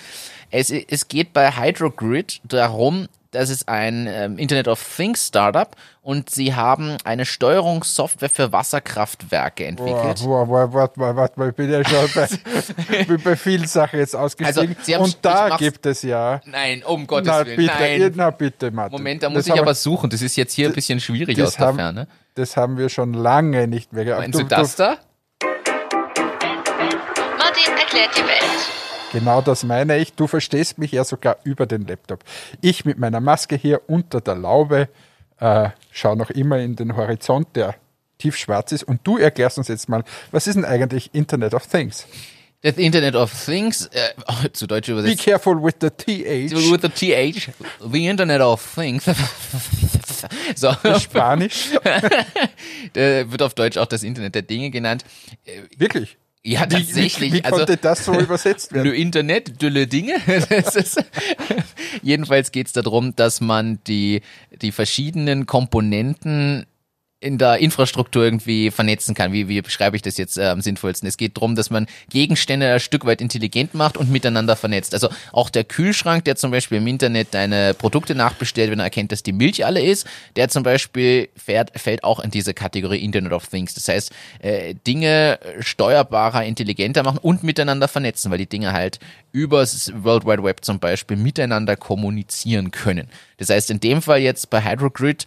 [0.51, 5.69] Es, es geht bei Hydrogrid darum, das ist ein ähm, Internet of Things Startup
[6.01, 10.21] und sie haben eine Steuerungssoftware für Wasserkraftwerke entwickelt.
[10.25, 13.67] Boah, boah, boah, warte mal, warte mal, ich bin ja schon bei, bin bei vielen
[13.67, 14.69] Sachen jetzt ausgestiegen.
[14.69, 16.41] Also, Sie haben- und ich da gibt es ja.
[16.47, 17.57] Nein, um Gottes Na Willen.
[17.57, 18.13] bitte, Nein.
[18.17, 18.97] na bitte, Martin.
[18.99, 20.09] Moment, da Das muss ich haben aber suchen.
[20.09, 22.09] Das ist jetzt hier ein bisschen schwierig das aus der haben, Ferne.
[22.35, 24.23] Das haben wir schon lange nicht mehr gehabt.
[24.23, 24.97] Meinst du das da?
[27.39, 28.88] Martin erklärt die Welt.
[29.13, 30.13] Genau das meine ich.
[30.13, 32.25] Du verstehst mich ja sogar über den Laptop.
[32.61, 34.89] Ich mit meiner Maske hier unter der Laube
[35.41, 37.75] äh, schaue noch immer in den Horizont, der
[38.19, 38.83] tiefschwarz ist.
[38.83, 42.07] Und du erklärst uns jetzt mal, was ist denn eigentlich Internet of Things?
[42.61, 44.11] Das Internet of Things, äh,
[44.53, 45.25] zu Deutsch Be übersetzt.
[45.25, 46.51] careful with the TH.
[46.53, 47.51] With the TH,
[47.93, 49.05] the Internet of Things.
[50.57, 51.71] so, Spanisch.
[52.95, 55.05] äh, wird auf Deutsch auch das Internet der Dinge genannt.
[55.77, 56.17] Wirklich.
[56.49, 57.33] Ja, Wie, tatsächlich.
[57.33, 58.95] wie, wie also, konnte das so übersetzt Le werden?
[58.95, 60.15] Internet, de le Dinge.
[60.27, 61.05] Ist,
[62.03, 64.23] jedenfalls geht es darum, dass man die,
[64.63, 66.65] die verschiedenen Komponenten
[67.21, 69.33] in der Infrastruktur irgendwie vernetzen kann.
[69.33, 71.09] Wie, wie beschreibe ich das jetzt äh, am sinnvollsten?
[71.09, 74.95] Es geht darum, dass man Gegenstände ein Stück weit intelligent macht und miteinander vernetzt.
[74.95, 79.11] Also auch der Kühlschrank, der zum Beispiel im Internet deine Produkte nachbestellt, wenn er erkennt,
[79.11, 83.33] dass die Milch alle ist, der zum Beispiel fährt, fällt auch in diese Kategorie Internet
[83.33, 83.75] of Things.
[83.75, 89.01] Das heißt, äh, Dinge steuerbarer, intelligenter machen und miteinander vernetzen, weil die Dinge halt
[89.33, 93.09] übers World Wide Web zum Beispiel miteinander kommunizieren können.
[93.39, 95.27] Das heißt, in dem Fall jetzt bei Hydrogrid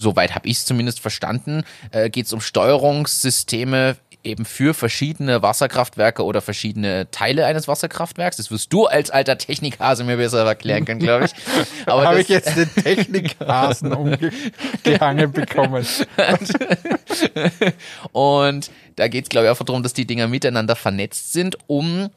[0.00, 6.24] soweit habe ich es zumindest verstanden, äh, geht es um Steuerungssysteme eben für verschiedene Wasserkraftwerke
[6.24, 8.36] oder verschiedene Teile eines Wasserkraftwerks.
[8.36, 11.32] Das wirst du als alter Technikhase mir besser erklären können, glaube ich.
[11.86, 15.86] Aber Habe ich jetzt den Technikhasen umgehangen bekommen.
[18.12, 22.10] Und da geht es, glaube ich, einfach darum, dass die Dinger miteinander vernetzt sind, um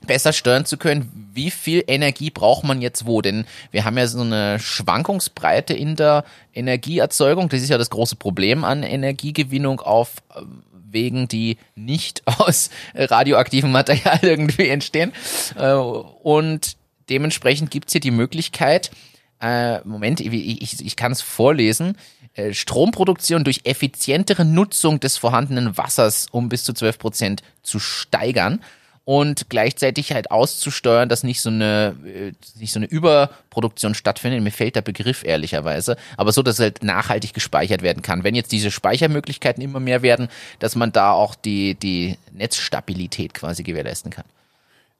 [0.00, 3.22] besser steuern zu können, wie viel Energie braucht man jetzt wo.
[3.22, 7.48] Denn wir haben ja so eine Schwankungsbreite in der Energieerzeugung.
[7.48, 10.42] Das ist ja das große Problem an Energiegewinnung auf äh,
[10.88, 15.12] Wegen, die nicht aus radioaktivem Material irgendwie entstehen.
[15.56, 16.76] Äh, Und
[17.08, 18.90] dementsprechend gibt's hier die Möglichkeit,
[19.40, 21.96] äh, Moment, ich, ich, ich kann es vorlesen.
[22.50, 28.60] Stromproduktion durch effizientere Nutzung des vorhandenen Wassers um bis zu 12 Prozent zu steigern
[29.06, 34.42] und gleichzeitig halt auszusteuern, dass nicht so eine äh, nicht so eine Überproduktion stattfindet.
[34.42, 38.24] Mir fehlt der Begriff ehrlicherweise, aber so, dass halt nachhaltig gespeichert werden kann.
[38.24, 40.26] Wenn jetzt diese Speichermöglichkeiten immer mehr werden,
[40.58, 44.24] dass man da auch die die Netzstabilität quasi gewährleisten kann.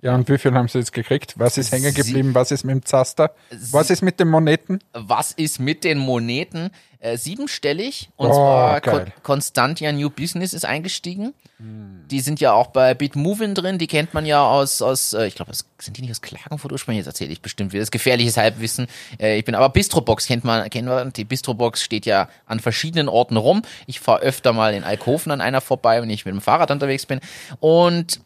[0.03, 1.35] Ja, und wie viel haben sie jetzt gekriegt?
[1.39, 2.35] Was ist hängen geblieben?
[2.35, 3.35] Was ist mit dem Zaster?
[3.71, 4.81] Was ist mit den Moneten?
[4.93, 6.71] was ist mit den Moneten?
[6.99, 8.11] Äh, siebenstellig.
[8.17, 9.13] Und Oh, zwar geil.
[9.23, 11.35] Constantia New Business ist eingestiegen.
[11.59, 13.79] Die sind ja auch bei Bitmovin drin.
[13.79, 17.01] Die kennt man ja aus, aus äh, ich glaube, sind die nicht aus Klagenfurt ursprünglich?
[17.05, 17.81] Jetzt erzähle ich bestimmt wieder.
[17.83, 18.89] Das gefährliches Halbwissen.
[19.19, 21.13] Äh, ich bin aber Bistrobox kennt man, kennt man.
[21.15, 23.63] Die Bistrobox steht ja an verschiedenen Orten rum.
[23.87, 27.07] Ich fahre öfter mal in Alkoven an einer vorbei, wenn ich mit dem Fahrrad unterwegs
[27.07, 27.21] bin.
[27.61, 28.21] Und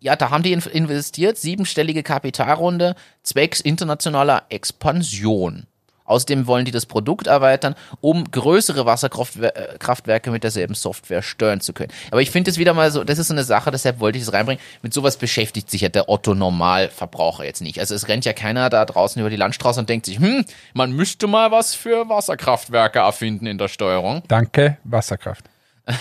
[0.00, 5.66] ja, da haben die in- investiert, siebenstellige Kapitalrunde, zwecks internationaler Expansion.
[6.04, 11.90] Außerdem wollen die das Produkt erweitern, um größere Wasserkraftwerke mit derselben Software steuern zu können.
[12.12, 14.22] Aber ich finde es wieder mal so, das ist so eine Sache, deshalb wollte ich
[14.22, 14.62] es reinbringen.
[14.82, 17.80] Mit sowas beschäftigt sich ja der Otto Normalverbraucher jetzt nicht.
[17.80, 20.92] Also es rennt ja keiner da draußen über die Landstraße und denkt sich, hm, man
[20.92, 24.22] müsste mal was für Wasserkraftwerke erfinden in der Steuerung.
[24.28, 25.44] Danke, Wasserkraft.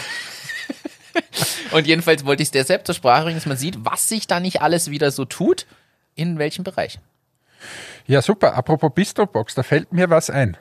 [1.72, 4.40] Und jedenfalls wollte ich es deshalb zur Sprache bringen, dass man sieht, was sich da
[4.40, 5.66] nicht alles wieder so tut,
[6.16, 7.00] in welchem Bereich.
[8.08, 8.56] Ja, super.
[8.56, 10.58] Apropos Bistrobox, da fällt mir was ein.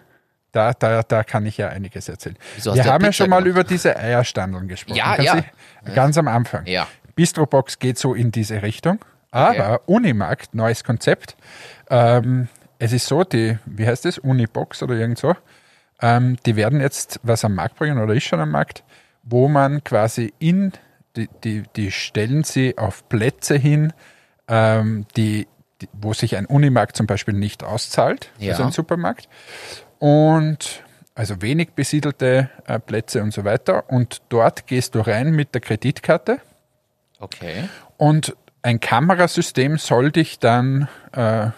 [0.53, 2.37] Da, da, da kann ich ja einiges erzählen.
[2.55, 3.51] Wieso Wir haben ja schon mal gemacht?
[3.51, 4.97] über diese Eierstandeln gesprochen.
[4.97, 5.45] Ja, Kannst ja.
[5.85, 6.65] du- Ganz am Anfang.
[6.67, 6.87] Ja.
[7.17, 8.99] Bistrobox geht so in diese Richtung.
[9.31, 11.37] Aber Unimarkt, neues Konzept.
[11.91, 14.19] Ähm, es ist so, die, wie heißt das?
[14.19, 15.35] Unibox oder irgend so.
[16.01, 18.85] Ähm, die werden jetzt was am Markt bringen oder ist schon am Markt,
[19.25, 20.73] wo man quasi in,
[21.17, 23.93] die, die, die stellen sie auf Plätze hin,
[24.49, 25.47] ähm, die,
[25.81, 28.53] die, wo sich ein Unimarkt zum Beispiel nicht auszahlt, Ja.
[28.53, 29.29] also ein Supermarkt.
[29.99, 30.83] Und
[31.15, 33.89] also wenig besiedelte äh, Plätze und so weiter.
[33.89, 36.41] Und dort gehst du rein mit der Kreditkarte
[37.21, 37.69] Okay.
[37.97, 41.49] und ein Kamerasystem soll dich dann äh,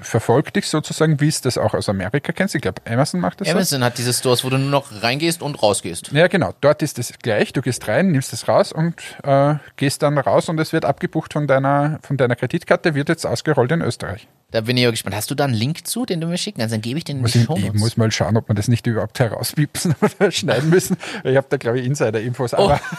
[0.00, 2.54] verfolgt dich sozusagen, wie es das auch aus Amerika kennst.
[2.54, 3.54] Ich glaube, Amazon macht das so.
[3.54, 6.12] Amazon hat diese Stores, wo du nur noch reingehst und rausgehst.
[6.12, 6.54] Ja, genau.
[6.60, 7.52] Dort ist es gleich.
[7.52, 11.32] Du gehst rein, nimmst es raus und äh, gehst dann raus und es wird abgebucht
[11.32, 14.28] von deiner, von deiner Kreditkarte, wird jetzt ausgerollt in Österreich.
[14.50, 15.16] Da bin ich ja gespannt.
[15.16, 16.72] Hast du da einen Link zu, den du mir schicken kannst?
[16.72, 18.54] Dann gebe ich den in Muss die ich, Show ich muss mal schauen, ob wir
[18.54, 20.96] das nicht überhaupt herauspipsen oder schneiden müssen.
[21.24, 22.54] Ich habe da, glaube ich, Insider-Infos.
[22.54, 22.80] Aber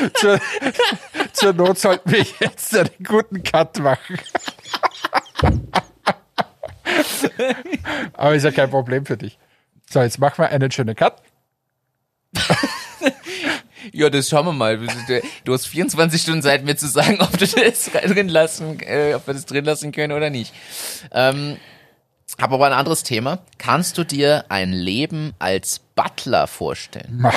[0.14, 0.40] zur,
[1.32, 4.18] zur Not sollten wir jetzt einen guten Cut machen.
[8.14, 9.38] Aber ist ja kein Problem für dich.
[9.88, 11.16] So, jetzt machen wir einen schönen Cut.
[13.92, 14.78] Ja, das schauen wir mal.
[15.44, 19.26] Du hast 24 Stunden Zeit, mir zu sagen, ob du das drin lassen, äh, ob
[19.26, 20.52] wir das drin lassen können oder nicht.
[21.12, 21.56] Ähm,
[22.40, 23.40] habe aber ein anderes Thema.
[23.58, 27.18] Kannst du dir ein Leben als Butler vorstellen?
[27.20, 27.32] Ma.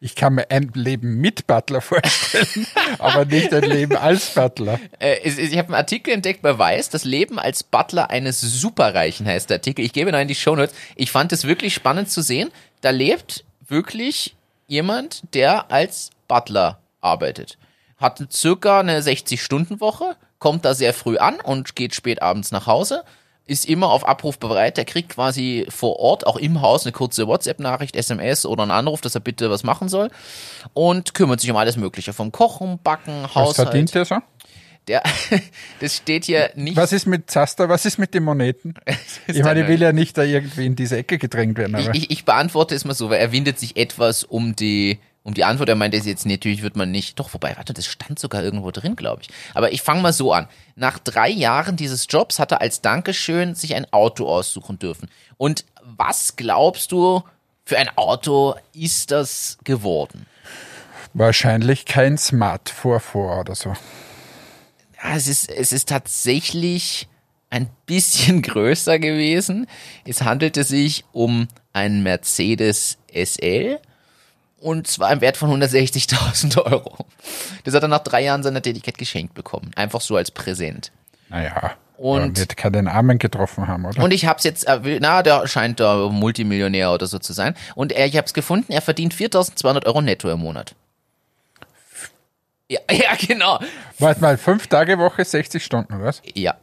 [0.00, 2.66] Ich kann mir ein Leben mit Butler vorstellen,
[2.98, 4.78] aber nicht ein Leben als Butler.
[4.98, 9.50] Äh, ich habe einen Artikel entdeckt bei Weiß, das Leben als Butler eines Superreichen heißt
[9.50, 9.84] der Artikel.
[9.84, 10.74] Ich gebe noch in die Shownotes.
[10.96, 12.50] Ich fand es wirklich spannend zu sehen.
[12.82, 17.56] Da lebt wirklich jemand, der als Butler arbeitet.
[17.96, 23.04] Hat circa eine 60-Stunden-Woche, kommt da sehr früh an und geht spät abends nach Hause.
[23.48, 24.76] Ist immer auf Abruf bereit.
[24.76, 29.00] Der kriegt quasi vor Ort, auch im Haus, eine kurze WhatsApp-Nachricht, SMS oder einen Anruf,
[29.00, 30.10] dass er bitte was machen soll.
[30.74, 32.12] Und kümmert sich um alles Mögliche.
[32.12, 33.68] Vom Kochen, Backen, Was Haushalt.
[33.68, 34.16] verdient der so?
[34.88, 35.02] Der,
[35.80, 36.76] das steht hier nicht.
[36.76, 37.68] Was ist mit Zaster?
[37.68, 38.74] Was ist mit den Moneten?
[39.28, 42.04] Ich meine, ich will ja nicht da irgendwie in diese Ecke gedrängt werden, aber ich,
[42.04, 45.44] ich, ich beantworte es mal so, weil er windet sich etwas um die, um die
[45.44, 45.68] Antwort.
[45.68, 47.18] Er meint es jetzt natürlich wird man nicht.
[47.18, 49.28] Doch, wobei, warte, das stand sogar irgendwo drin, glaube ich.
[49.54, 50.48] Aber ich fange mal so an.
[50.76, 55.08] Nach drei Jahren dieses Jobs hat er als Dankeschön sich ein Auto aussuchen dürfen.
[55.36, 57.22] Und was glaubst du,
[57.64, 60.26] für ein Auto ist das geworden?
[61.18, 63.70] wahrscheinlich kein Smart 44 oder so.
[65.02, 67.08] Ja, es ist, es ist tatsächlich
[67.50, 69.66] ein bisschen größer gewesen.
[70.04, 73.78] Es handelte sich um einen Mercedes SL
[74.60, 77.06] und zwar im Wert von 160.000 Euro.
[77.64, 79.70] Das hat er nach drei Jahren seiner Tätigkeit geschenkt bekommen.
[79.76, 80.92] Einfach so als Präsent.
[81.28, 84.02] Naja, Und- wird keinen Armen getroffen haben, oder?
[84.02, 87.54] Und ich habe es jetzt, äh, na, der scheint da Multimillionär oder so zu sein.
[87.74, 90.74] Und er, ich habe es gefunden, er verdient 4.200 Euro netto im Monat.
[92.68, 93.60] Ja, ja, genau.
[93.98, 96.22] Warte mal, fünf Tage Woche, 60 Stunden, was?
[96.34, 96.54] Ja.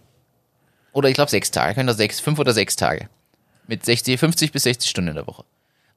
[0.91, 3.09] Oder ich glaube sechs Tage, können das sechs, fünf oder sechs Tage.
[3.67, 5.43] Mit 60, 50 bis 60 Stunden in der Woche.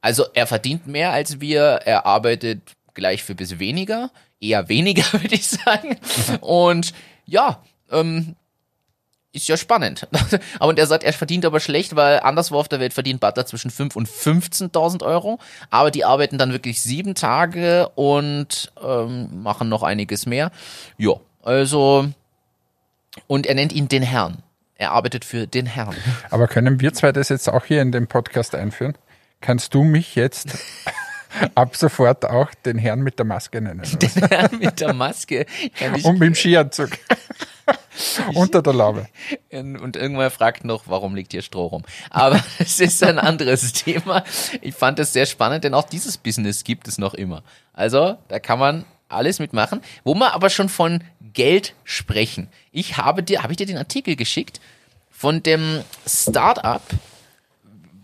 [0.01, 2.61] Also er verdient mehr als wir, er arbeitet
[2.93, 5.97] gleich für bis weniger, eher weniger, würde ich sagen.
[6.41, 6.93] Und
[7.25, 8.35] ja, ähm,
[9.33, 10.07] ist ja spannend.
[10.59, 13.69] Aber er sagt, er verdient aber schlecht, weil anderswo auf der Welt verdient Butler zwischen
[13.69, 15.39] 5 und 15.000 Euro.
[15.69, 20.51] Aber die arbeiten dann wirklich sieben Tage und ähm, machen noch einiges mehr.
[20.97, 22.09] Ja, also
[23.27, 24.43] und er nennt ihn den Herrn.
[24.75, 25.95] Er arbeitet für den Herrn.
[26.29, 28.95] Aber können wir zwei das jetzt auch hier in den Podcast einführen?
[29.41, 30.57] Kannst du mich jetzt
[31.55, 33.83] ab sofort auch den Herrn mit der Maske nennen?
[33.99, 35.45] Den Herrn mit der Maske.
[36.03, 36.89] Und mit dem Skianzug.
[38.33, 39.07] Unter der Laube.
[39.51, 41.83] Und irgendwann fragt noch, warum liegt hier Stroh rum?
[42.09, 44.23] Aber es ist ein anderes Thema.
[44.61, 47.43] Ich fand es sehr spannend, denn auch dieses Business gibt es noch immer.
[47.73, 49.81] Also, da kann man alles mitmachen.
[50.03, 52.47] Wo wir aber schon von Geld sprechen.
[52.71, 54.59] Ich habe dir, habe ich dir den Artikel geschickt
[55.09, 56.81] von dem Startup,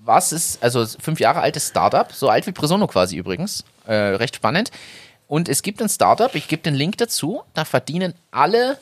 [0.05, 4.35] was ist, also fünf Jahre altes Startup, so alt wie Presono quasi übrigens, äh, recht
[4.35, 4.71] spannend.
[5.27, 8.77] Und es gibt ein Startup, ich gebe den Link dazu, da verdienen alle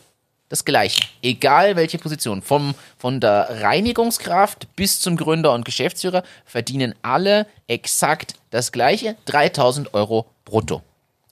[0.49, 2.41] das Gleiche, egal welche Position.
[2.41, 9.93] Vom, von der Reinigungskraft bis zum Gründer und Geschäftsführer verdienen alle exakt das Gleiche, 3000
[9.93, 10.81] Euro brutto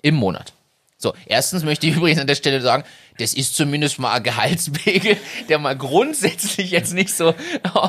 [0.01, 0.53] im Monat.
[1.01, 2.83] So, erstens möchte ich übrigens an der Stelle sagen,
[3.19, 7.33] das ist zumindest mal ein Gehaltspegel, der mal grundsätzlich jetzt nicht so,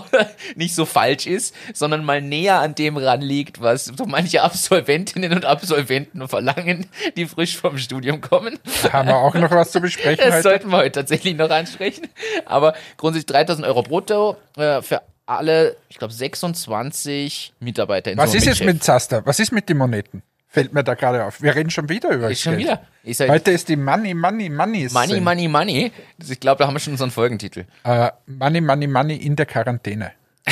[0.57, 5.45] nicht so falsch ist, sondern mal näher an dem ranliegt, was so manche Absolventinnen und
[5.45, 8.59] Absolventen verlangen, die frisch vom Studium kommen.
[8.93, 10.43] Haben wir auch noch was zu besprechen Das heute?
[10.43, 12.09] sollten wir heute tatsächlich noch ansprechen.
[12.45, 18.37] Aber grundsätzlich 3000 Euro brutto äh, für alle, ich glaube, 26 Mitarbeiter in Was so
[18.37, 19.25] ist jetzt mit Zaster?
[19.27, 20.23] Was ist mit den Moneten?
[20.53, 21.43] Fällt mir da gerade auf.
[21.43, 22.65] Wir reden schon wieder über Ist schon Geld.
[22.65, 22.83] wieder.
[23.05, 24.89] Ist halt Heute ist die Money, Money, Money.
[24.89, 25.23] Money, Sendung.
[25.23, 25.93] Money, Money.
[26.19, 27.67] Ich glaube, da haben wir schon unseren Folgentitel.
[27.85, 30.11] Äh, money, Money, Money in der Quarantäne.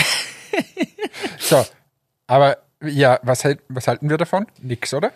[1.40, 1.66] so,
[2.28, 4.46] aber ja, was, was halten wir davon?
[4.62, 5.12] Nix, oder?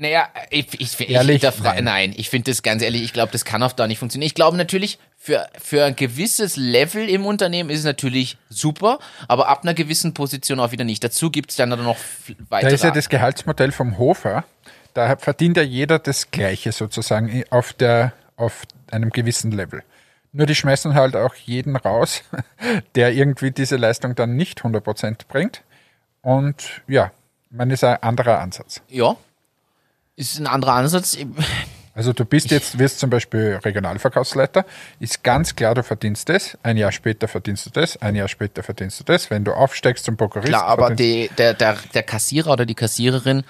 [0.00, 1.42] Naja, ich, ich, ich, Ehrlich?
[1.42, 1.84] hinterfra- Nein.
[1.84, 2.14] nein.
[2.16, 4.28] ich finde das ganz ehrlich, ich glaube, das kann auf da nicht funktionieren.
[4.28, 9.48] Ich glaube natürlich, für, für ein gewisses Level im Unternehmen ist es natürlich super, aber
[9.48, 11.02] ab einer gewissen Position auch wieder nicht.
[11.02, 12.74] Dazu gibt es dann noch f- Da weitere.
[12.74, 14.44] ist ja das Gehaltsmodell vom Hofer.
[14.94, 19.82] Da verdient ja jeder das Gleiche sozusagen auf, der, auf einem gewissen Level.
[20.32, 22.22] Nur die schmeißen halt auch jeden raus,
[22.94, 25.62] der irgendwie diese Leistung dann nicht 100% bringt.
[26.22, 27.10] Und ja,
[27.50, 28.80] man ist ein anderer Ansatz.
[28.88, 29.16] ja,
[30.18, 31.16] ist ein anderer Ansatz.
[31.94, 34.64] Also du bist jetzt, wirst zum Beispiel Regionalverkaufsleiter,
[35.00, 38.62] ist ganz klar, du verdienst das, ein Jahr später verdienst du das, ein Jahr später
[38.62, 40.48] verdienst du das, wenn du aufsteigst zum Prokurist.
[40.48, 43.42] Klar, aber die, der, der, der Kassierer oder die Kassiererin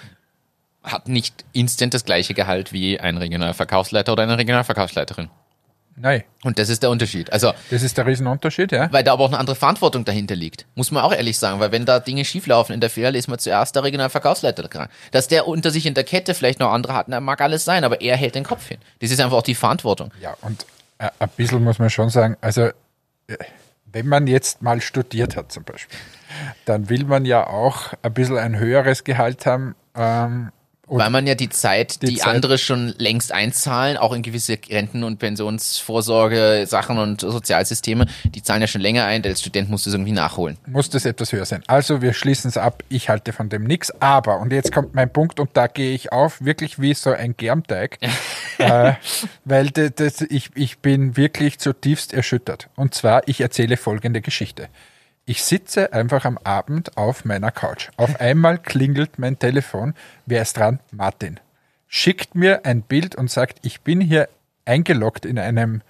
[0.83, 5.29] hat nicht instant das gleiche Gehalt wie ein Regionalverkaufsleiter oder eine Regionalverkaufsleiterin.
[6.01, 7.31] Nein, Und das ist der Unterschied.
[7.33, 8.91] Also, das ist der Riesenunterschied, ja.
[8.91, 10.65] weil da aber auch eine andere Verantwortung dahinter liegt.
[10.75, 13.37] Muss man auch ehrlich sagen, weil wenn da Dinge schieflaufen in der Filiale, ist man
[13.37, 14.87] zuerst der Regionalverkaufsleiter dran.
[15.11, 17.83] Dass der unter sich in der Kette vielleicht noch andere hat, na, mag alles sein,
[17.83, 18.77] aber er hält den Kopf hin.
[18.99, 20.11] Das ist einfach auch die Verantwortung.
[20.21, 20.65] Ja, und
[20.99, 22.61] äh, ein bisschen muss man schon sagen, also
[23.27, 23.37] äh,
[23.91, 25.99] wenn man jetzt mal studiert hat zum Beispiel,
[26.63, 30.51] dann will man ja auch ein bisschen ein höheres Gehalt haben, ähm,
[30.97, 34.57] Weil man ja die Zeit, die, Die Zeit- andere schon längst einzahlen, auch in gewisse
[34.69, 39.23] Renten- und Pensionsvorsorge, Sachen und Sozialsysteme, die zahlen ja schon länger ein.
[39.23, 40.57] Als Student musst du es irgendwie nachholen.
[40.65, 41.63] muss das etwas höher sein.
[41.67, 45.11] Also wir schließen es ab, ich halte von dem nix, aber, und jetzt kommt mein
[45.11, 47.99] Punkt und da gehe ich auf, wirklich wie so ein Germteig,
[48.57, 48.93] äh,
[49.45, 52.67] weil das, das, ich, ich bin wirklich zutiefst erschüttert.
[52.75, 54.67] Und zwar, ich erzähle folgende Geschichte.
[55.29, 57.89] Ich sitze einfach am Abend auf meiner Couch.
[57.97, 59.93] Auf einmal klingelt mein Telefon.
[60.25, 60.79] Wer ist dran?
[60.91, 61.39] Martin.
[61.87, 64.27] Schickt mir ein Bild und sagt, ich bin hier
[64.65, 65.83] eingeloggt in einem,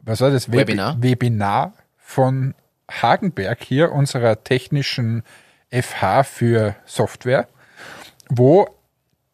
[0.00, 0.50] was war das?
[0.50, 1.00] Web- Webinar.
[1.00, 2.56] Webinar von
[2.90, 5.22] Hagenberg hier, unserer technischen
[5.70, 7.46] FH für Software,
[8.28, 8.70] wo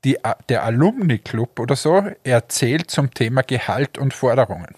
[0.05, 0.19] die,
[0.51, 4.75] der Alumni Club oder so erzählt zum Thema Gehalt und Forderungen.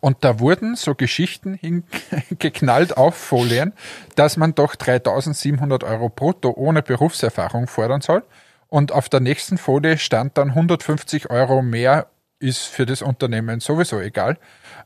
[0.00, 3.72] Und da wurden so Geschichten hingeknallt auf Folien,
[4.14, 8.22] dass man doch 3700 Euro brutto ohne Berufserfahrung fordern soll.
[8.68, 12.06] Und auf der nächsten Folie stand dann 150 Euro mehr
[12.40, 14.38] ist für das Unternehmen sowieso egal.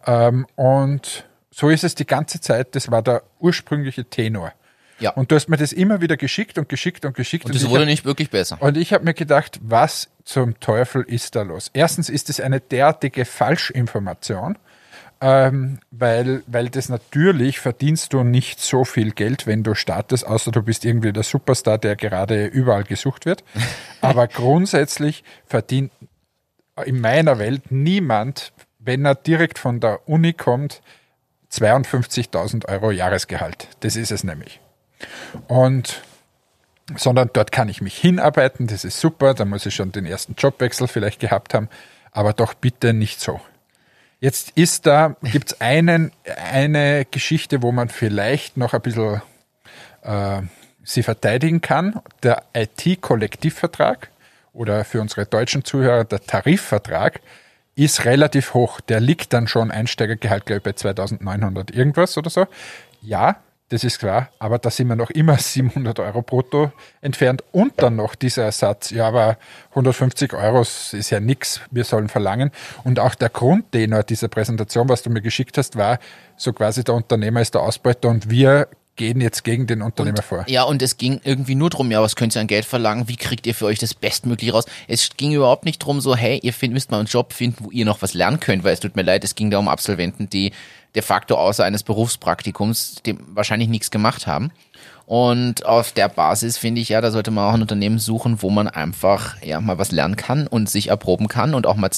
[0.06, 2.74] Ähm, und so ist es die ganze Zeit.
[2.74, 4.52] Das war der ursprüngliche Tenor.
[5.00, 5.10] Ja.
[5.10, 7.44] Und du hast mir das immer wieder geschickt und geschickt und geschickt.
[7.44, 8.56] Und das ich wurde hab- nicht wirklich besser.
[8.60, 11.70] und ich habe mir gedacht, was zum Teufel ist da los?
[11.74, 14.56] Erstens ist es eine derartige Falschinformation,
[15.24, 20.50] ähm, weil, weil das natürlich verdienst du nicht so viel Geld, wenn du startest, außer
[20.50, 23.44] du bist irgendwie der Superstar, der gerade überall gesucht wird.
[24.00, 25.92] Aber grundsätzlich verdient
[26.84, 30.82] in meiner Welt niemand, wenn er direkt von der Uni kommt,
[31.52, 33.68] 52.000 Euro Jahresgehalt.
[33.80, 34.60] Das ist es nämlich.
[35.46, 36.02] Und
[36.96, 40.34] sondern dort kann ich mich hinarbeiten, das ist super, da muss ich schon den ersten
[40.36, 41.68] Jobwechsel vielleicht gehabt haben,
[42.10, 43.40] aber doch bitte nicht so.
[44.22, 46.12] Jetzt ist da, gibt's einen,
[46.52, 49.20] eine Geschichte, wo man vielleicht noch ein bisschen
[50.02, 50.42] äh,
[50.84, 54.10] sie verteidigen kann, der IT-Kollektivvertrag
[54.52, 57.20] oder für unsere deutschen Zuhörer der Tarifvertrag
[57.74, 58.80] ist relativ hoch.
[58.80, 62.46] Der liegt dann schon Einsteigergehalt, glaube ich, bei 2900 irgendwas oder so.
[63.00, 63.42] Ja,
[63.72, 67.96] das ist klar, aber da sind wir noch immer 700 Euro brutto entfernt und dann
[67.96, 69.38] noch dieser Satz, ja, aber
[69.70, 72.50] 150 Euro ist ja nix, wir sollen verlangen.
[72.84, 75.98] Und auch der Grundtenor dieser Präsentation, was du mir geschickt hast, war
[76.36, 80.44] so quasi der Unternehmer ist der Ausbeuter und wir gehen jetzt gegen den Unternehmer vor.
[80.48, 83.08] Ja, und es ging irgendwie nur drum, ja, was könnt ihr an Geld verlangen?
[83.08, 84.66] Wie kriegt ihr für euch das Bestmögliche raus?
[84.86, 87.70] Es ging überhaupt nicht drum, so, hey, ihr find, müsst mal einen Job finden, wo
[87.70, 90.28] ihr noch was lernen könnt, weil es tut mir leid, es ging da um Absolventen,
[90.28, 90.52] die
[90.94, 94.52] de facto außer eines Berufspraktikums dem wahrscheinlich nichts gemacht haben.
[95.06, 98.50] Und auf der Basis finde ich ja, da sollte man auch ein Unternehmen suchen, wo
[98.50, 101.90] man einfach ja mal was lernen kann und sich erproben kann und auch mal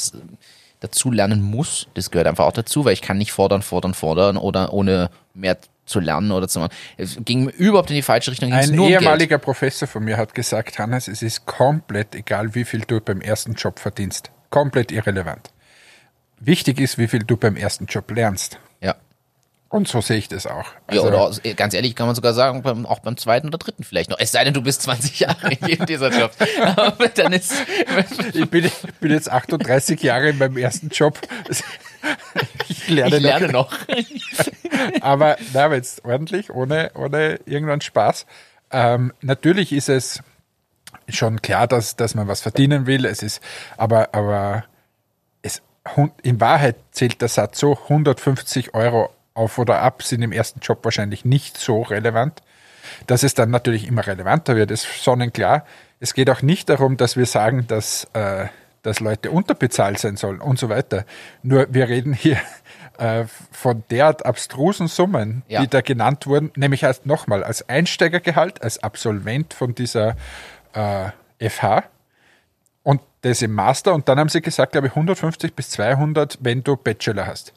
[0.80, 1.88] dazu lernen muss.
[1.94, 5.58] Das gehört einfach auch dazu, weil ich kann nicht fordern, fordern, fordern oder ohne mehr
[5.86, 6.72] zu lernen oder zu machen.
[6.96, 8.52] Es ging überhaupt in die falsche Richtung.
[8.52, 9.02] Ein nur um Geld.
[9.02, 13.20] ehemaliger Professor von mir hat gesagt, Hannes, es ist komplett egal, wie viel du beim
[13.20, 14.30] ersten Job verdienst.
[14.50, 15.50] Komplett irrelevant.
[16.40, 18.58] Wichtig ist, wie viel du beim ersten Job lernst.
[18.80, 18.94] Ja.
[19.68, 20.66] Und so sehe ich das auch.
[20.66, 23.58] Ja, Also, oder aus- ganz ehrlich kann man sogar sagen, beim, auch beim zweiten oder
[23.58, 24.18] dritten vielleicht noch.
[24.20, 26.36] Es sei denn, du bist 20 Jahre in jedem dieser Jobs.
[26.76, 27.52] Aber dann ist,
[28.32, 28.70] ich bin,
[29.00, 31.18] bin jetzt 38 Jahre in meinem ersten Job.
[32.68, 33.70] Ich lerne, ich lerne noch.
[33.70, 33.88] noch.
[35.00, 35.38] Aber
[35.74, 38.26] jetzt ordentlich, ohne, ohne irgendeinen Spaß.
[38.70, 40.22] Ähm, natürlich ist es
[41.08, 43.04] schon klar, dass, dass man was verdienen will.
[43.04, 43.42] Es ist,
[43.76, 44.64] aber, aber
[45.42, 45.62] es,
[46.22, 50.84] in Wahrheit zählt der Satz so, 150 Euro auf oder ab sind im ersten Job
[50.84, 52.40] wahrscheinlich nicht so relevant.
[53.06, 55.64] Dass es dann natürlich immer relevanter wird, ist sonnenklar.
[56.00, 58.46] Es geht auch nicht darum, dass wir sagen, dass, äh,
[58.84, 61.04] dass Leute unterbezahlt sein sollen und so weiter.
[61.42, 62.38] Nur wir reden hier
[62.98, 65.62] äh, von derart abstrusen Summen, Ja.
[65.62, 70.14] die da genannt wurden, nämlich als nochmal als Einsteigergehalt, als Absolvent von dieser
[70.74, 71.10] äh,
[71.50, 71.84] FH
[72.84, 76.62] und das im Master und dann haben sie gesagt, glaube ich, 150 bis 200, wenn
[76.62, 77.52] du Bachelor hast.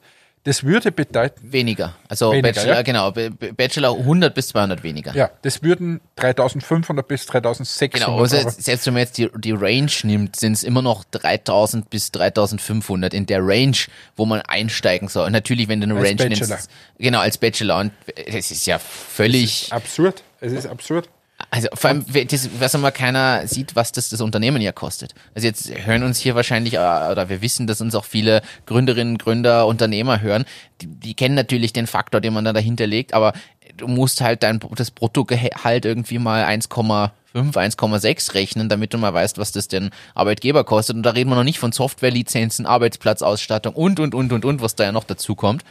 [0.47, 1.97] Das würde bedeuten, Weniger.
[2.07, 2.81] Also Weniger, Bachelor, ja?
[2.81, 3.11] genau.
[3.11, 5.13] Bachelor 100 bis 200 weniger.
[5.13, 9.51] ja, das würden 3500 bis 3600 Genau, also jetzt, selbst wenn man jetzt die, die
[9.51, 13.75] Range nimmt, sind es immer noch 3000 bis 3500 in der Range,
[14.15, 15.25] wo man einsteigen soll.
[15.25, 16.47] Und natürlich, wenn du eine Als Range Bachelor.
[16.47, 17.79] nimmst, genau, als Bachelor.
[17.81, 20.23] Und das ist ja völlig, Absurd.
[20.39, 21.09] Es ist absurd.
[21.49, 25.15] Also vor allem, das, was immer keiner sieht, was das das Unternehmen ja kostet.
[25.33, 29.17] Also jetzt hören uns hier wahrscheinlich, äh, oder wir wissen, dass uns auch viele Gründerinnen,
[29.17, 30.45] Gründer, Unternehmer hören.
[30.81, 33.33] Die, die kennen natürlich den Faktor, den man da dahinter legt, aber
[33.77, 39.37] du musst halt dein, das Bruttogehalt irgendwie mal 1,5, 1,6 rechnen, damit du mal weißt,
[39.37, 40.97] was das denn Arbeitgeber kostet.
[40.97, 44.75] Und da reden wir noch nicht von Softwarelizenzen, Arbeitsplatzausstattung und, und, und, und, und, was
[44.75, 45.63] da ja noch dazu kommt.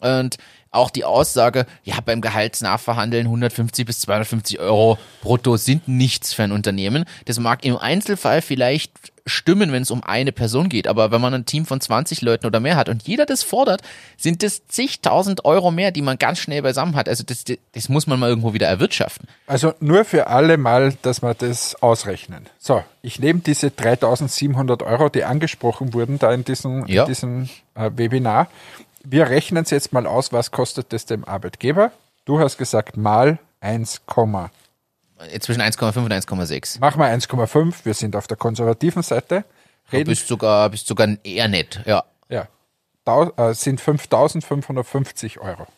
[0.00, 0.36] Und
[0.76, 6.52] auch die Aussage, ja, beim Gehaltsnachverhandeln 150 bis 250 Euro brutto sind nichts für ein
[6.52, 7.04] Unternehmen.
[7.24, 8.92] Das mag im Einzelfall vielleicht
[9.28, 12.46] stimmen, wenn es um eine Person geht, aber wenn man ein Team von 20 Leuten
[12.46, 13.82] oder mehr hat und jeder das fordert,
[14.16, 17.08] sind das zigtausend Euro mehr, die man ganz schnell beisammen hat.
[17.08, 19.26] Also das, das muss man mal irgendwo wieder erwirtschaften.
[19.48, 22.46] Also nur für alle mal, dass wir das ausrechnen.
[22.58, 27.02] So, ich nehme diese 3700 Euro, die angesprochen wurden da in diesem, Ja.
[27.02, 28.46] in diesem äh, Webinar.
[29.08, 31.92] Wir rechnen es jetzt mal aus, was kostet das dem Arbeitgeber?
[32.24, 34.02] Du hast gesagt mal 1,
[35.20, 36.80] Äh, Zwischen 1,5 und 1,6.
[36.80, 37.84] machen wir 1,5.
[37.84, 39.44] Wir sind auf der konservativen Seite.
[39.90, 42.02] Du Reden, bist sogar, bist sogar eher nett, ja.
[42.28, 42.48] ja,
[43.36, 45.68] äh, sind 5550 Euro.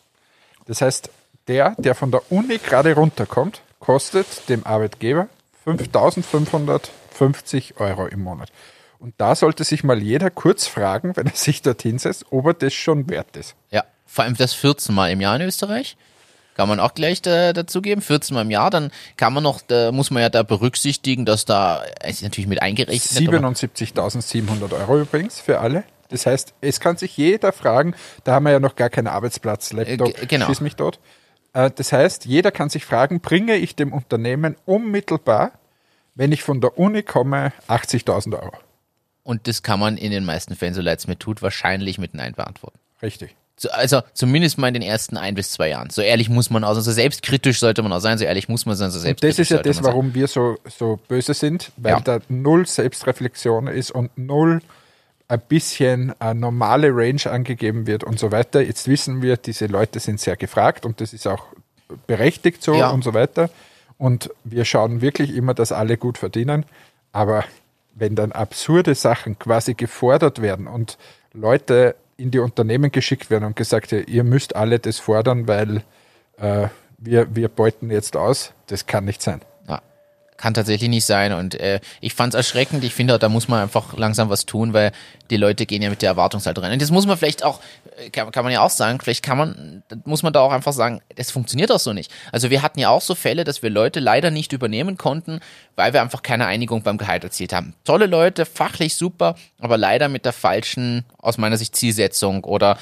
[0.65, 1.11] Das heißt,
[1.47, 5.27] der, der von der Uni gerade runterkommt, kostet dem Arbeitgeber
[5.65, 8.51] 5550 Euro im Monat.
[8.99, 12.53] Und da sollte sich mal jeder kurz fragen, wenn er sich dorthin setzt, ob er
[12.53, 13.55] das schon wert ist.
[13.71, 15.95] Ja, vor allem das 14 Mal im Jahr in Österreich.
[16.55, 19.93] Kann man auch gleich da, dazugeben, 14 Mal im Jahr, dann kann man noch, da
[19.93, 24.99] muss man ja da berücksichtigen, dass da, es ist natürlich mit eingerechnet, aber 77.700 Euro
[24.99, 25.85] übrigens für alle.
[26.09, 27.93] Das heißt, es kann sich jeder fragen,
[28.25, 30.47] da haben wir ja noch gar keinen Arbeitsplatz, Laptop, Äh, g- genau.
[30.47, 30.99] schieß mich dort.
[31.53, 35.51] Äh, Das heißt, jeder kann sich fragen, bringe ich dem Unternehmen unmittelbar,
[36.15, 38.57] wenn ich von der Uni komme, 80.000 Euro?
[39.29, 42.13] Und das kann man in den meisten Fällen, so leid es mir tut, wahrscheinlich mit
[42.15, 42.79] Nein beantworten.
[43.03, 43.35] Richtig.
[43.57, 45.89] So, also zumindest mal in den ersten ein bis zwei Jahren.
[45.89, 48.65] So ehrlich muss man auch sein, so selbstkritisch sollte man auch sein, so ehrlich muss
[48.65, 49.85] man sein, so Und selbstkritisch das ist ja das, sein.
[49.85, 51.99] warum wir so, so böse sind, weil Ja.
[51.99, 54.61] da null Selbstreflexion ist und null
[55.27, 58.61] ein bisschen eine normale Range angegeben wird und so weiter.
[58.61, 61.43] Jetzt wissen wir, diese Leute sind sehr gefragt und das ist auch
[62.07, 62.89] berechtigt so Ja.
[62.89, 63.49] und so weiter.
[63.97, 66.65] Und wir schauen wirklich immer, dass alle gut verdienen.
[67.11, 67.43] Aber
[67.99, 70.97] wenn dann absurde Sachen quasi gefordert werden und
[71.33, 75.83] Leute in die Unternehmen geschickt werden und gesagt, ja, ihr müsst alle das fordern, weil
[76.37, 79.41] äh, wir, wir beuten jetzt aus, das kann nicht sein.
[79.67, 79.81] Ja,
[80.37, 81.33] kann tatsächlich nicht sein.
[81.33, 82.83] Und äh, ich fand es erschreckend.
[82.83, 84.91] Ich finde, da muss man einfach langsam was tun, weil
[85.29, 86.73] die Leute gehen ja mit der Erwartungshaltung rein.
[86.73, 87.61] Und das muss man vielleicht auch,
[88.11, 91.01] kann, kann man ja auch sagen, vielleicht kann man, muss man da auch einfach sagen,
[91.15, 92.11] das funktioniert auch so nicht.
[92.31, 95.39] Also wir hatten ja auch so Fälle, dass wir Leute leider nicht übernehmen konnten,
[95.75, 97.75] weil wir einfach keine Einigung beim Gehalt erzielt haben.
[97.83, 102.77] Tolle Leute, fachlich super, aber leider mit der falschen, aus meiner Sicht, Zielsetzung oder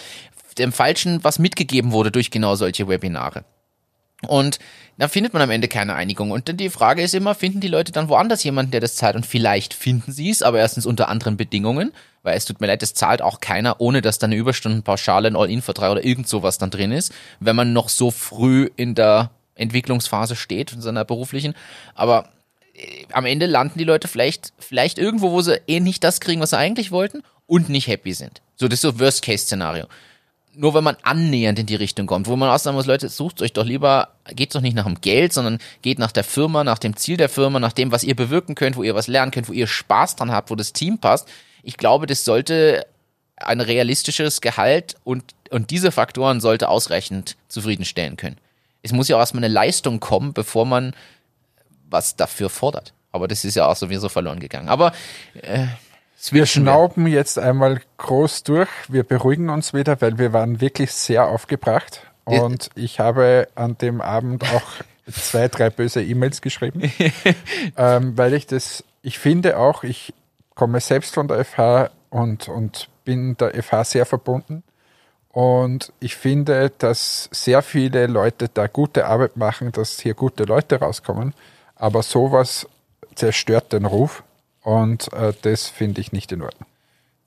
[0.58, 3.44] dem falschen, was mitgegeben wurde durch genau solche Webinare.
[4.26, 4.58] Und
[4.98, 6.32] da findet man am Ende keine Einigung.
[6.32, 9.16] Und dann die Frage ist immer, finden die Leute dann woanders jemanden, der das zahlt?
[9.16, 11.92] Und vielleicht finden sie es, aber erstens unter anderen Bedingungen,
[12.28, 15.38] weil es tut mir leid, das zahlt auch keiner, ohne dass da eine Überstundenpauschale, ein
[15.38, 20.36] All-In-Vertrag oder irgend sowas dann drin ist, wenn man noch so früh in der Entwicklungsphase
[20.36, 21.56] steht, in seiner beruflichen.
[21.96, 22.30] Aber
[22.74, 26.42] äh, am Ende landen die Leute vielleicht, vielleicht irgendwo, wo sie eh nicht das kriegen,
[26.42, 28.42] was sie eigentlich wollten und nicht happy sind.
[28.58, 29.86] So, das ist so Worst-Case-Szenario
[30.58, 33.42] nur wenn man annähernd in die Richtung kommt, wo man auch sagen muss, Leute, sucht
[33.42, 36.80] euch doch lieber, geht doch nicht nach dem Geld, sondern geht nach der Firma, nach
[36.80, 39.48] dem Ziel der Firma, nach dem, was ihr bewirken könnt, wo ihr was lernen könnt,
[39.48, 41.30] wo ihr Spaß dran habt, wo das Team passt.
[41.68, 42.86] Ich glaube, das sollte
[43.36, 48.38] ein realistisches Gehalt und, und diese Faktoren sollte ausreichend zufriedenstellen können.
[48.84, 50.96] Es muss ja auch erstmal eine Leistung kommen, bevor man
[51.90, 52.94] was dafür fordert.
[53.12, 54.70] Aber das ist ja auch sowieso verloren gegangen.
[54.70, 54.94] Aber
[55.42, 55.68] äh,
[56.32, 58.70] Wir schnauben jetzt einmal groß durch.
[58.88, 62.02] Wir beruhigen uns wieder, weil wir waren wirklich sehr aufgebracht.
[62.24, 64.64] Und ich habe an dem Abend auch
[65.12, 66.94] zwei, drei böse E-Mails geschrieben,
[67.78, 70.14] ähm, weil ich das, ich finde auch, ich
[70.58, 74.64] komme selbst von der FH und, und bin der FH sehr verbunden.
[75.30, 80.80] Und ich finde, dass sehr viele Leute da gute Arbeit machen, dass hier gute Leute
[80.80, 81.36] rauskommen.
[81.76, 82.68] Aber sowas
[83.14, 84.24] zerstört den Ruf.
[84.64, 86.68] Und äh, das finde ich nicht in Ordnung.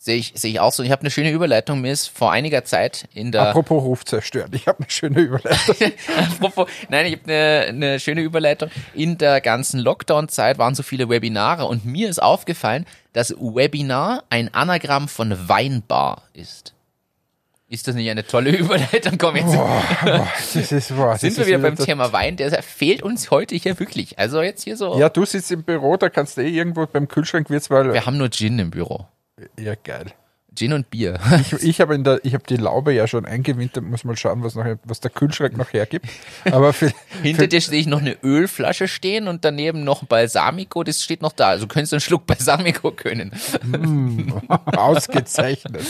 [0.02, 0.82] Sehe ich, sehe ich auch so.
[0.82, 1.82] Ich habe eine schöne Überleitung.
[1.82, 3.48] Mir ist vor einiger Zeit in der.
[3.48, 4.48] Apropos Ruf zerstört.
[4.52, 5.76] Ich habe eine schöne Überleitung.
[6.16, 8.70] Apropos, nein, ich habe eine, eine schöne Überleitung.
[8.94, 14.54] In der ganzen Lockdown-Zeit waren so viele Webinare und mir ist aufgefallen, dass Webinar ein
[14.54, 16.72] Anagramm von Weinbar ist.
[17.68, 19.18] Ist das nicht eine tolle Überleitung?
[19.18, 21.18] Komm, jetzt Das ist wahr.
[21.18, 22.38] sind wir ist wieder beim Thema Wein.
[22.38, 24.18] Der fehlt uns heute hier wirklich.
[24.18, 24.98] Also jetzt hier so.
[24.98, 27.92] Ja, du sitzt im Büro, da kannst du eh irgendwo beim Kühlschrank wird's weil.
[27.92, 29.06] Wir haben nur Gin im Büro.
[29.58, 30.06] Ja, geil.
[30.52, 31.20] Gin und Bier.
[31.40, 34.42] Ich, ich habe in der, ich habe die Laube ja schon eingewintert, muss mal schauen,
[34.42, 36.06] was noch, was der Kühlschrank noch hergibt.
[36.50, 36.90] Aber für,
[37.22, 41.04] Hinter für, dir sehe ich noch eine Ölflasche stehen und daneben noch ein Balsamico, das
[41.04, 41.48] steht noch da.
[41.50, 43.30] Also könntest du einen Schluck Balsamico können.
[44.76, 45.84] ausgezeichnet.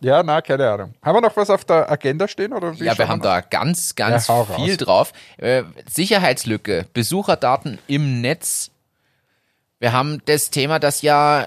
[0.00, 0.94] ja, na, keine Ahnung.
[1.02, 4.28] Haben wir noch was auf der Agenda stehen oder Ja, wir haben da ganz, ganz
[4.28, 4.76] Ja, viel raus.
[4.78, 5.12] drauf.
[5.36, 8.70] Äh, Sicherheitslücke, Besucherdaten im Netz.
[9.78, 11.46] Wir haben das Thema, dass ja äh,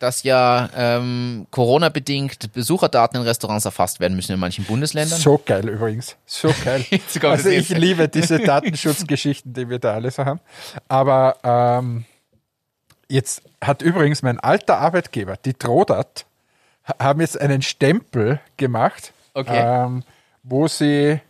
[0.00, 5.20] dass ja ähm, Corona-bedingt Besucherdaten in Restaurants erfasst werden müssen in manchen Bundesländern.
[5.20, 6.16] So geil übrigens.
[6.26, 6.84] So geil.
[7.22, 10.40] Also ich liebe diese Datenschutzgeschichten, die wir da alle so haben.
[10.88, 12.04] Aber ähm,
[13.08, 16.24] jetzt hat übrigens mein alter Arbeitgeber, die Trodat,
[16.88, 19.84] ha- haben jetzt einen Stempel gemacht, Okay.
[19.84, 20.02] ähm,
[20.42, 21.20] wo sie,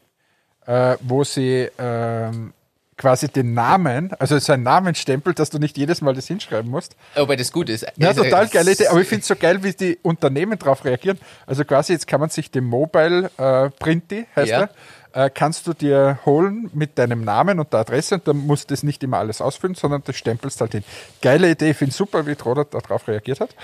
[0.67, 2.53] äh, wo sie ähm,
[3.01, 6.97] quasi den Namen, also ein Namensstempel, dass du nicht jedes Mal das hinschreiben musst.
[7.15, 7.87] Wobei das gut ist.
[7.97, 8.89] Ja, Also, total geile Idee.
[8.89, 11.19] Aber ich finde es so geil, wie die Unternehmen darauf reagieren.
[11.47, 14.69] Also quasi jetzt kann man sich den Mobile äh, Printy, heißt Ja.
[15.15, 18.71] er, äh, kannst du dir holen mit deinem Namen und der Adresse und dann musst
[18.71, 20.85] du das nicht immer alles ausfüllen, sondern das stempelst halt hin.
[21.23, 23.55] Geile Idee, ich finde super, wie Troder darauf reagiert hat.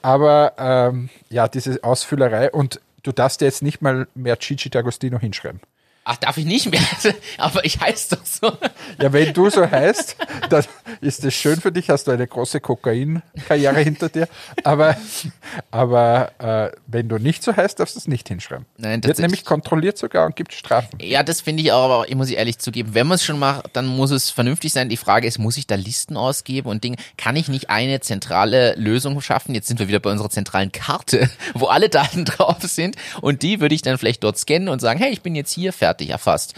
[0.00, 5.20] Aber ähm, ja, diese Ausfüllerei und du darfst dir jetzt nicht mal mehr Gigi D'Agostino
[5.20, 5.60] hinschreiben.
[6.08, 6.80] Ach, darf ich nicht mehr?
[7.38, 8.52] Aber ich heiße doch so.
[9.02, 10.16] Ja, wenn du so heißt,
[10.48, 10.64] dann
[11.00, 14.28] ist das schön für dich, hast du eine große Kokain-Karriere hinter dir.
[14.62, 14.96] Aber,
[15.72, 18.66] aber äh, wenn du nicht so heißt, darfst du es nicht hinschreiben.
[18.76, 20.96] Nein, Wird nämlich kontrolliert sogar und gibt Strafen.
[21.02, 23.40] Ja, das finde ich auch, aber ich muss ich ehrlich zugeben, wenn man es schon
[23.40, 24.88] macht, dann muss es vernünftig sein.
[24.88, 26.98] Die Frage ist, muss ich da Listen ausgeben und Dinge?
[27.18, 29.56] Kann ich nicht eine zentrale Lösung schaffen?
[29.56, 33.60] Jetzt sind wir wieder bei unserer zentralen Karte, wo alle Daten drauf sind und die
[33.60, 36.54] würde ich dann vielleicht dort scannen und sagen, hey, ich bin jetzt hier fertig erfasst.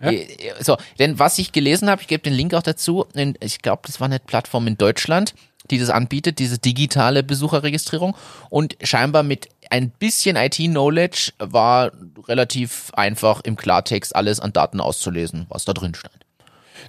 [0.00, 0.26] Äh,
[0.60, 3.06] So, denn was ich gelesen habe, ich gebe den Link auch dazu,
[3.40, 5.34] ich glaube, das war eine Plattform in Deutschland,
[5.70, 8.16] die das anbietet, diese digitale Besucherregistrierung
[8.50, 11.90] und scheinbar mit ein bisschen IT-Knowledge war
[12.28, 16.14] relativ einfach im Klartext alles an Daten auszulesen, was da drin stand.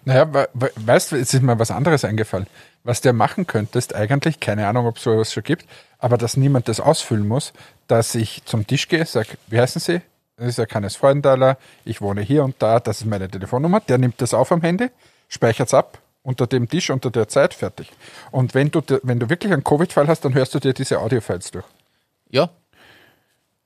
[0.05, 2.45] Naja, we- we- weißt du, jetzt ist mir was anderes eingefallen.
[2.83, 5.65] Was der machen könnte, ist eigentlich, keine Ahnung, ob es sowas schon gibt,
[5.97, 7.53] aber dass niemand das ausfüllen muss,
[7.87, 10.01] dass ich zum Tisch gehe, sage, wie heißen Sie?
[10.37, 13.97] Das ist ja keines Freundaler, ich wohne hier und da, das ist meine Telefonnummer, der
[13.97, 14.89] nimmt das auf am Handy,
[15.29, 17.91] speichert es ab, unter dem Tisch, unter der Zeit, fertig.
[18.29, 21.49] Und wenn du, wenn du wirklich einen Covid-Fall hast, dann hörst du dir diese Audiofiles
[21.49, 21.65] durch.
[22.29, 22.49] Ja,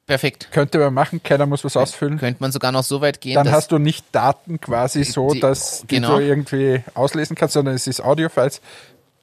[0.05, 0.47] perfekt.
[0.53, 2.17] Könnte man machen, keiner muss was ausfüllen.
[2.17, 5.41] Könnte man sogar noch so weit gehen, Dann hast du nicht Daten quasi so, die-
[5.41, 6.19] dass die genau.
[6.19, 8.61] du irgendwie auslesen kannst, sondern es ist Audiofiles.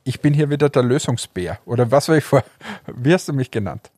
[0.05, 1.59] Ich bin hier wieder der Lösungsbär.
[1.65, 2.43] Oder was war ich vor?
[2.87, 3.91] Wie hast du mich genannt?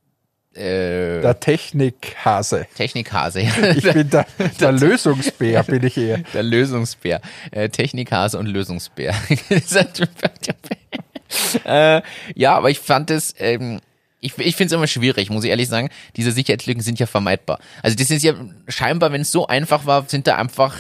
[0.54, 2.66] Äh, Der Technikhase.
[2.74, 3.40] Technikhase.
[3.40, 4.26] Ich bin der,
[4.60, 6.18] der Lösungsbär, bin ich eher.
[6.34, 7.20] Der Lösungsbär.
[7.50, 9.14] Äh, Technikhase und Lösungsbär.
[11.64, 12.02] äh,
[12.34, 13.80] ja, aber ich fand es, ähm,
[14.20, 15.88] ich, ich finde es immer schwierig, muss ich ehrlich sagen.
[16.16, 17.58] Diese Sicherheitslücken sind ja vermeidbar.
[17.82, 18.34] Also das ist ja
[18.68, 20.76] scheinbar, wenn es so einfach war, sind da einfach,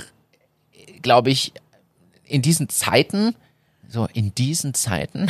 [1.00, 1.52] glaube ich,
[2.24, 3.34] in diesen Zeiten,
[3.92, 5.26] so in diesen Zeiten,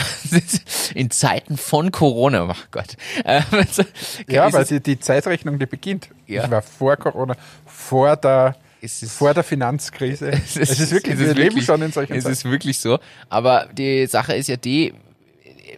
[0.95, 2.97] in Zeiten von Corona, oh Gott.
[3.25, 3.83] Äh, also,
[4.29, 6.09] Ja, ist weil es- die, die Zeitrechnung, die beginnt.
[6.27, 6.45] Ja.
[6.45, 7.37] Ich war vor Corona,
[7.67, 10.31] vor der, Es ist- vor der Finanzkrise.
[10.57, 12.33] Es ist, wirklich, es wir ist leben wirklich- schon in solchen Es Zeiten.
[12.35, 12.99] ist wirklich so.
[13.31, 14.93] Aber die Sache ist ja die,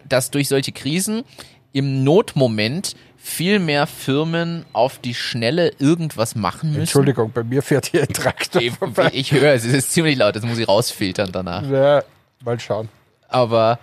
[0.07, 1.23] dass durch solche Krisen
[1.71, 6.81] im Notmoment viel mehr Firmen auf die Schnelle irgendwas machen müssen.
[6.81, 9.09] Entschuldigung, bei mir fährt hier ein Traktor Ich, vorbei.
[9.13, 11.63] ich höre es, es ist ziemlich laut, das muss ich rausfiltern danach.
[11.69, 12.03] Ja,
[12.43, 12.89] mal schauen.
[13.27, 13.79] Aber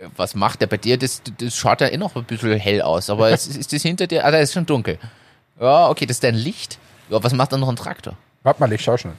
[0.00, 0.98] äh, was macht der bei dir?
[0.98, 4.06] Das, das schaut ja eh noch ein bisschen hell aus, aber es, ist das hinter
[4.06, 4.24] dir?
[4.24, 4.98] Ah, da ist schon dunkel.
[5.60, 6.78] Ja, okay, das ist dein Licht.
[7.08, 8.16] Ja, was macht dann noch ein Traktor?
[8.42, 9.14] Warte mal, ich schau schnell.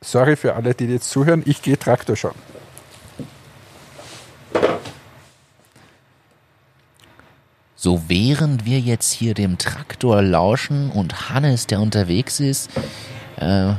[0.00, 2.34] Sorry für alle, die jetzt zuhören, ich gehe Traktor schauen.
[7.76, 12.70] So während wir jetzt hier dem Traktor lauschen und Hannes, der unterwegs ist,
[13.36, 13.72] äh,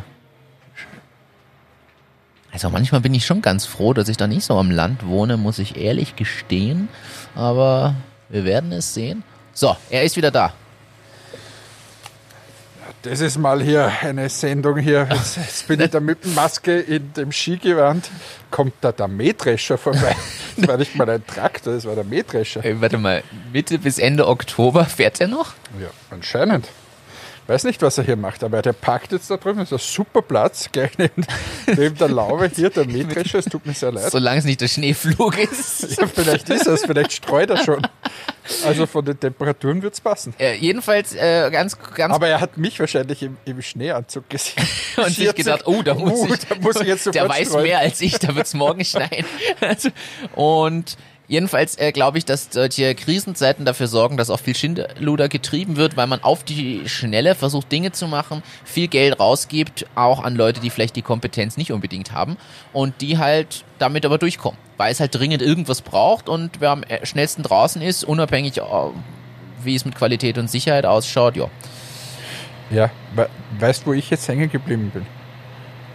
[2.53, 5.37] also manchmal bin ich schon ganz froh, dass ich da nicht so am Land wohne,
[5.37, 6.87] muss ich ehrlich gestehen.
[7.33, 7.95] Aber
[8.29, 9.23] wir werden es sehen.
[9.53, 10.53] So, er ist wieder da.
[13.01, 15.07] Das ist mal hier eine Sendung hier.
[15.11, 18.09] Jetzt, jetzt bin ich da mit der Maske in dem Skigewand.
[18.49, 20.15] Kommt da der Mähdrescher vorbei?
[20.55, 22.63] Das war nicht mal ein Traktor, das war der Mähdrescher.
[22.63, 25.53] Äh, warte mal, Mitte bis Ende Oktober fährt er noch?
[25.81, 26.67] Ja, anscheinend.
[27.47, 29.59] Weiß nicht, was er hier macht, aber der parkt jetzt da drüben.
[29.59, 31.25] Das ist ein super Platz, gleich neben,
[31.67, 32.49] neben der Laube.
[32.55, 34.11] Hier der Mähdrescher, es tut mir sehr leid.
[34.11, 35.97] Solange es nicht der Schneeflug ist.
[36.03, 37.85] Ja, vielleicht ist es, vielleicht streut er schon.
[38.65, 40.33] Also von den Temperaturen wird es passen.
[40.39, 44.65] Äh, jedenfalls äh, ganz, ganz Aber er hat mich wahrscheinlich im, im Schneeanzug gesehen.
[44.97, 47.63] und sich gedacht, oh, da muss, Uh, ich, da muss ich jetzt der weiß streuen.
[47.63, 49.25] mehr als ich, da wird's morgen schneien.
[49.61, 49.89] Also,
[50.35, 50.97] und
[51.27, 55.97] jedenfalls äh, glaube ich, dass solche Krisenzeiten dafür sorgen, dass auch viel Schindluder getrieben wird,
[55.97, 60.59] weil man auf die Schnelle versucht, Dinge zu machen, viel Geld rausgibt, auch an Leute,
[60.59, 62.37] die vielleicht die Kompetenz nicht unbedingt haben
[62.71, 66.83] und die halt damit aber durchkommen, weil es halt dringend irgendwas braucht und wer am
[66.83, 68.63] äh, schnellsten draußen ist, unabhängig äh,
[69.63, 71.49] wie es mit Qualität und Sicherheit ausschaut, ja.
[72.69, 75.05] Ja, we weißt du, wo ich jetzt hängen geblieben bin?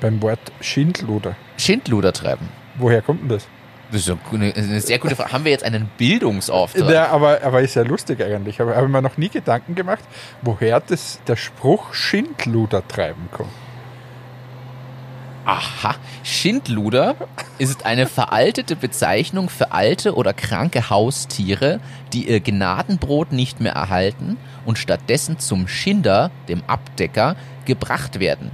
[0.00, 1.34] Beim Wort Schindluder.
[1.56, 2.48] Schindluder treiben.
[2.76, 3.48] Woher kommt denn das?
[3.90, 5.32] Das ist eine, eine sehr gute Frage.
[5.32, 6.90] Haben wir jetzt einen Bildungsauftrag?
[6.90, 8.60] Ja, aber, aber ist ja lustig eigentlich.
[8.60, 10.04] Aber habe ich mir noch nie Gedanken gemacht,
[10.42, 13.50] woher das, der Spruch Schindluder treiben kommt.
[15.46, 15.94] Aha.
[16.24, 17.16] Schindluder
[17.56, 21.80] ist eine veraltete Bezeichnung für alte oder kranke Haustiere,
[22.12, 24.36] die ihr Gnadenbrot nicht mehr erhalten
[24.66, 27.34] und stattdessen zum Schinder, dem Abdecker,
[27.64, 28.50] gebracht werden.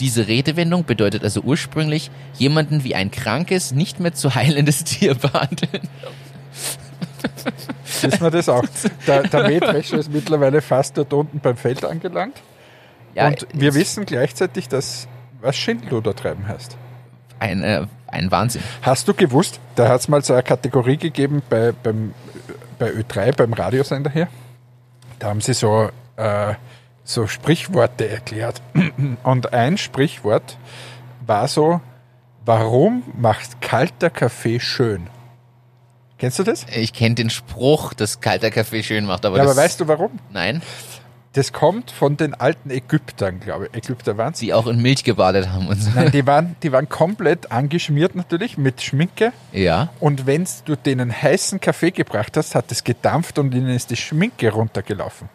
[0.00, 5.88] Diese Redewendung bedeutet also ursprünglich, jemanden wie ein krankes, nicht mehr zu heilendes Tier behandeln.
[8.02, 8.64] Wissen wir das auch?
[9.06, 12.42] Der, der Mähdrescher ist mittlerweile fast dort unten beim Feld angelangt.
[13.14, 15.06] Ja, und wir wissen gleichzeitig, dass
[15.40, 16.76] was Schindluder treiben heißt.
[17.38, 18.62] ein, äh, ein Wahnsinn.
[18.82, 22.14] Hast du gewusst, da hat es mal so eine Kategorie gegeben bei, beim,
[22.78, 24.28] bei Ö3, beim Radiosender hier.
[25.18, 26.54] Da haben sie so, äh,
[27.04, 28.62] so Sprichworte erklärt.
[29.22, 30.56] Und ein Sprichwort
[31.26, 31.80] war so,
[32.44, 35.06] warum macht kalter Kaffee schön?
[36.18, 36.64] Kennst du das?
[36.74, 39.88] Ich kenne den Spruch, dass kalter Kaffee schön macht, aber Ja, das, aber weißt du
[39.88, 40.12] warum?
[40.32, 40.62] nein,
[41.32, 43.74] Das kommt von den alten Ägyptern, glaube ich.
[43.76, 45.90] Ägypter waren die auch in Milch gebadet haben und so.
[45.94, 49.32] Nein, die waren, die waren komplett angeschmiert natürlich mit Schminke.
[49.52, 49.88] Ja.
[49.98, 53.96] Und wenn du denen heißen Kaffee gebracht hast, hat es gedampft und ihnen ist die
[53.96, 55.28] Schminke runtergelaufen.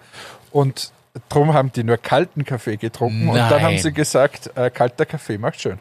[0.52, 0.92] Und
[1.30, 3.30] darum haben die nur kalten Kaffee getrunken.
[3.30, 3.62] Und dann Nein.
[3.62, 5.80] haben sie gesagt, äh, kalter Kaffee macht schön.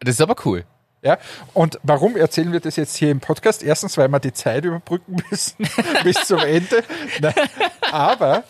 [0.00, 0.64] Das ist aber cool.
[1.02, 1.18] Ja,
[1.52, 3.62] und warum erzählen wir das jetzt hier im Podcast?
[3.62, 5.68] Erstens, weil wir die Zeit überbrücken müssen
[6.02, 6.82] bis zum Ende.
[7.20, 7.34] Nein,
[7.92, 8.44] aber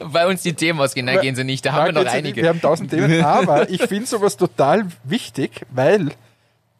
[0.00, 2.36] Bei uns die Themen ausgehen, nein, gehen sie nicht, da haben wir noch einige.
[2.36, 2.36] nicht.
[2.36, 6.12] Wir haben tausend Themen, aber ich finde sowas total wichtig, weil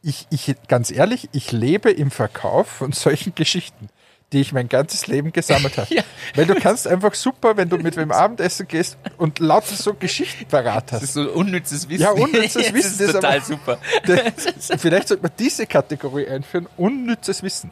[0.03, 3.91] ich, ich, ganz ehrlich, ich lebe im Verkauf von solchen Geschichten,
[4.33, 5.95] die ich mein ganzes Leben gesammelt habe.
[5.95, 6.03] Ja.
[6.35, 10.45] Weil du kannst einfach super, wenn du mit wem Abendessen gehst und lauter so Geschichten
[10.47, 11.03] parat Das hast.
[11.05, 12.03] ist so unnützes Wissen.
[12.03, 13.79] Ja, unnützes Das Wissen, ist das total aber- super.
[14.07, 17.71] Das, vielleicht sollte man diese Kategorie einführen, unnützes Wissen.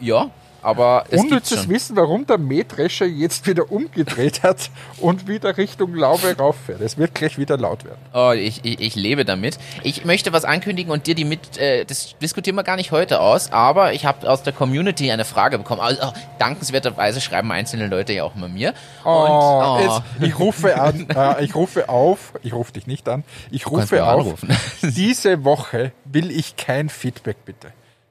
[0.00, 0.30] Ja,
[0.68, 1.70] aber es unnützes schon.
[1.70, 6.82] Wissen, warum der Mähdrescher jetzt wieder umgedreht hat und wieder Richtung Laube rauffährt.
[6.82, 7.98] Es wird gleich wieder laut werden.
[8.12, 9.58] Oh, ich, ich, ich lebe damit.
[9.82, 13.20] Ich möchte was ankündigen und dir die mit, äh, das diskutieren wir gar nicht heute
[13.20, 15.80] aus, aber ich habe aus der Community eine Frage bekommen.
[15.80, 18.74] Also, oh, dankenswerterweise schreiben einzelne Leute ja auch immer mir.
[19.06, 23.08] Oh, und, oh, Jetzt, ich rufe an, äh, ich rufe auf, ich rufe dich nicht
[23.08, 24.40] an, ich rufe auf,
[24.82, 27.68] diese Woche will ich kein Feedback bitte.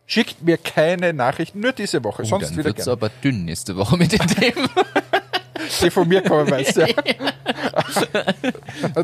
[0.10, 2.91] Schickt mir keine Nachrichten, nur diese Woche, sonst Oh, dann wieder gerne.
[2.93, 4.70] aber dünn nächste Woche mit den Themen.
[5.82, 6.82] Die von mir kommen, weißt du.
[6.82, 6.95] Ja.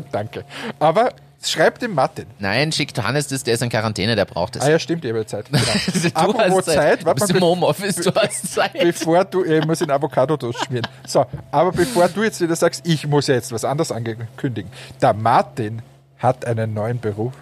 [0.12, 0.44] Danke.
[0.78, 2.24] Aber schreib dem Martin.
[2.38, 4.62] Nein, schickt Hannes das, der ist in Quarantäne, der braucht es.
[4.62, 5.46] Ah ja, stimmt, ich habe Zeit.
[5.50, 5.62] Genau.
[6.02, 6.74] du Apropos hast Zeit.
[6.74, 8.72] Zeit, du bist im Homeoffice, du hast Zeit.
[8.72, 10.86] bevor du, ich muss den Avocado-Toast schmieren.
[11.06, 14.70] So, aber bevor du jetzt wieder sagst, ich muss ja jetzt was anderes ankündigen.
[15.02, 15.82] Der Martin
[16.18, 17.34] hat einen neuen Beruf.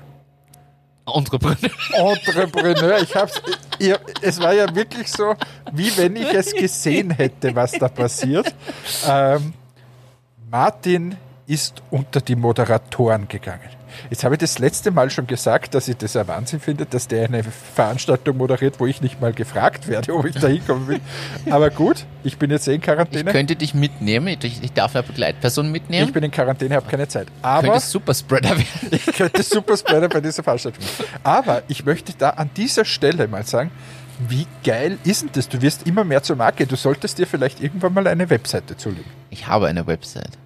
[1.07, 1.71] Entrepreneur.
[1.93, 2.99] Entrepreneur.
[3.01, 3.43] Ich hab's,
[3.79, 5.35] ich, es war ja wirklich so,
[5.73, 8.55] wie wenn ich es gesehen hätte, was da passiert.
[9.07, 9.53] Ähm,
[10.51, 13.69] Martin ist unter die Moderatoren gegangen.
[14.11, 17.09] Jetzt habe ich das letzte Mal schon gesagt, dass ich das ein Wahnsinn finde, dass
[17.09, 21.01] der eine Veranstaltung moderiert, wo ich nicht mal gefragt werde, ob ich da hinkommen will.
[21.51, 23.33] Aber gut, ich bin jetzt eh in Ich Quarantäne.
[23.33, 26.07] könnte dich mitnehmen, ich, ich darf eine Begleitperson mitnehmen.
[26.07, 27.29] Ich bin in Quarantäne, habe keine Zeit.
[27.43, 28.65] Aber Könntest Superspreader werden.
[28.91, 30.85] ich könnte Superspreader bei dieser Veranstaltung.
[31.23, 33.71] Aber ich möchte da an dieser Stelle mal sagen,
[34.29, 35.49] wie geil ist denn das?
[35.49, 36.67] Du wirst immer mehr zur Marke.
[36.67, 39.11] Du solltest dir vielleicht irgendwann mal eine Webseite zulegen.
[39.31, 40.39] Ich habe eine Website.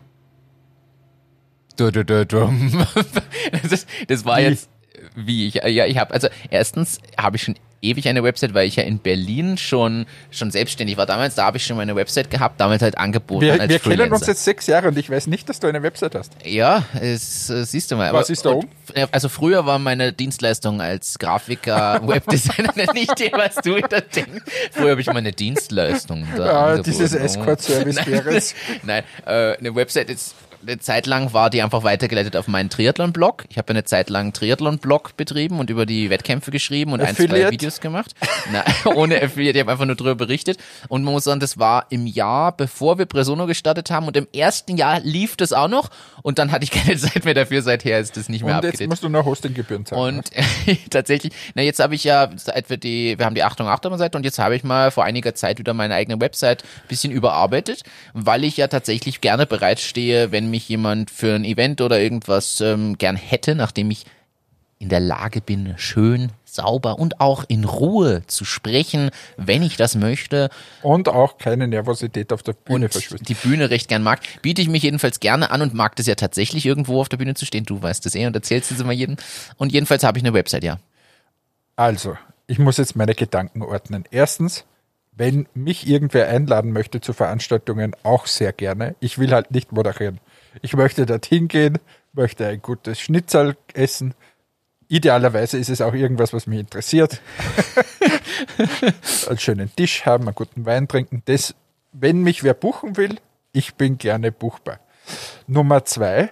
[3.70, 4.42] Das, das war Wie?
[4.42, 4.68] jetzt
[5.14, 8.76] wie ich ja ich habe also erstens habe ich schon ewig eine Website, weil ich
[8.76, 12.60] ja in Berlin schon schon selbstständig war damals, da habe ich schon meine Website gehabt,
[12.60, 15.48] damals halt angeboten Wir, als wir kennen uns jetzt sechs Jahre und ich weiß nicht,
[15.48, 16.32] dass du eine Website hast.
[16.44, 18.12] Ja, es, äh, siehst du mal.
[18.12, 18.58] Was ist da
[18.94, 24.42] äh, Also früher war meine Dienstleistung als Grafiker, Webdesigner nicht die, was du da denkst.
[24.72, 26.90] Früher habe ich meine Dienstleistung da Ah, angeboten.
[26.90, 28.54] dieses Escort-Service Nein, wäre es.
[28.82, 33.44] Nein, äh, eine Website ist eine Zeit lang war die einfach weitergeleitet auf meinen Triathlon-Blog.
[33.48, 37.24] Ich habe eine Zeit lang Triathlon-Blog betrieben und über die Wettkämpfe geschrieben und ein, zwei
[37.24, 37.52] Affiliate?
[37.52, 38.14] Videos gemacht.
[38.52, 40.58] Nein, ohne Affiliate, ich habe einfach nur darüber berichtet.
[40.88, 44.28] Und man muss sagen, das war im Jahr, bevor wir Presono gestartet haben und im
[44.34, 45.90] ersten Jahr lief das auch noch
[46.22, 48.74] und dann hatte ich keine Zeit mehr dafür, seither ist das nicht mehr Und jetzt
[48.74, 48.88] abgedatet.
[48.90, 50.18] musst du noch Hostinggebühren zahlen.
[50.18, 50.30] Und
[50.90, 54.16] tatsächlich, na jetzt habe ich ja, seit wir die, wir haben die Achtung Achterbahn Seite
[54.16, 57.82] und jetzt habe ich mal vor einiger Zeit wieder meine eigene Website ein bisschen überarbeitet,
[58.12, 62.98] weil ich ja tatsächlich gerne bereitstehe, wenn mich jemand für ein Event oder irgendwas ähm,
[62.98, 64.04] gern hätte, nachdem ich
[64.78, 69.94] in der Lage bin, schön, sauber und auch in Ruhe zu sprechen, wenn ich das
[69.94, 70.50] möchte
[70.82, 73.24] Und auch keine Nervosität auf der Bühne verschwinden.
[73.24, 76.14] die Bühne recht gern mag, biete ich mich jedenfalls gerne an und mag das ja
[76.14, 77.64] tatsächlich irgendwo auf der Bühne zu stehen.
[77.64, 79.16] Du weißt das eh und erzählst es immer jedem.
[79.56, 80.78] Und jedenfalls habe ich eine Website, ja.
[81.76, 82.16] Also,
[82.46, 84.04] ich muss jetzt meine Gedanken ordnen.
[84.10, 84.64] Erstens,
[85.12, 88.94] wenn mich irgendwer einladen möchte zu Veranstaltungen, auch sehr gerne.
[89.00, 90.20] Ich will halt nicht moderieren.
[90.62, 91.78] Ich möchte dorthin gehen,
[92.12, 94.14] möchte ein gutes Schnitzel essen.
[94.88, 97.20] Idealerweise ist es auch irgendwas, was mich interessiert.
[99.28, 101.22] einen schönen Tisch haben, einen guten Wein trinken.
[101.24, 101.54] Das,
[101.92, 103.18] wenn mich wer buchen will,
[103.52, 104.78] ich bin gerne buchbar.
[105.46, 106.30] Nummer zwei,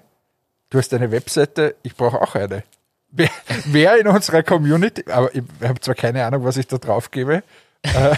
[0.70, 2.62] du hast eine Webseite, ich brauche auch eine.
[3.10, 3.30] Wer,
[3.66, 7.42] wer in unserer Community, aber ich habe zwar keine Ahnung, was ich da drauf gebe,
[7.84, 8.16] äh,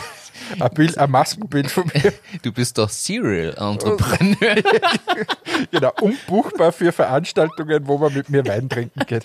[0.60, 2.12] ein, Bild, ein Maskenbild von mir,
[2.42, 4.56] Du bist doch Serial Entrepreneur.
[5.70, 9.24] genau, unbuchbar für Veranstaltungen, wo man mit mir Wein trinken geht.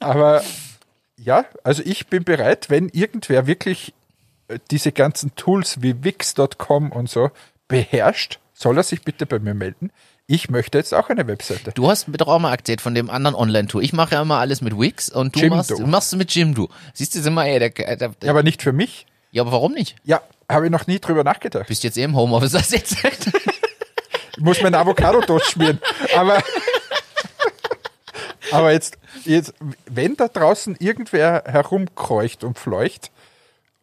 [0.00, 0.42] Aber
[1.16, 3.94] ja, also ich bin bereit, wenn irgendwer wirklich
[4.48, 7.30] äh, diese ganzen Tools wie Wix.com und so
[7.68, 9.90] beherrscht, soll er sich bitte bei mir melden.
[10.28, 11.70] Ich möchte jetzt auch eine Webseite.
[11.72, 13.80] Du hast mir doch auch mal erzählt von dem anderen Online-Tour.
[13.82, 15.56] Ich mache ja immer alles mit Wix und du Jimdo.
[15.56, 16.68] machst, machst du mit Jimdo.
[16.94, 19.06] Siehst du, sind wir ey, der, der, der, aber nicht für mich.
[19.36, 19.96] Ja, aber warum nicht?
[20.02, 21.68] Ja, habe ich noch nie drüber nachgedacht.
[21.68, 23.30] Bist jetzt eh im Homeoffice, hast du jetzt gesagt.
[24.34, 25.78] Ich muss meinen Avocado-Toast schmieren.
[26.16, 26.42] Aber,
[28.50, 29.52] aber jetzt, jetzt,
[29.84, 33.10] wenn da draußen irgendwer herumkreucht und fleucht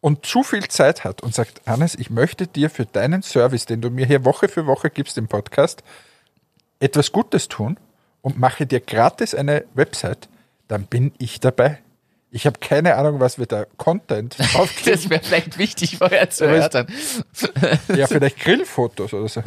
[0.00, 3.80] und zu viel Zeit hat und sagt, Hannes, ich möchte dir für deinen Service, den
[3.80, 5.84] du mir hier Woche für Woche gibst im Podcast,
[6.80, 7.78] etwas Gutes tun
[8.22, 10.28] und mache dir gratis eine Website,
[10.66, 11.78] dann bin ich dabei.
[12.34, 14.92] Ich habe keine Ahnung, was wir da Content aufkriegen.
[14.92, 16.88] Das wäre vielleicht wichtig vorher zu erörtern.
[17.96, 19.44] ja, vielleicht Grillfotos oder so.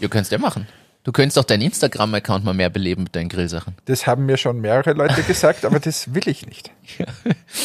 [0.00, 0.66] Du könntest ja machen.
[1.04, 3.74] Du könntest doch deinen Instagram-Account mal mehr beleben mit deinen Grillsachen.
[3.84, 6.70] Das haben mir schon mehrere Leute gesagt, aber das will ich nicht.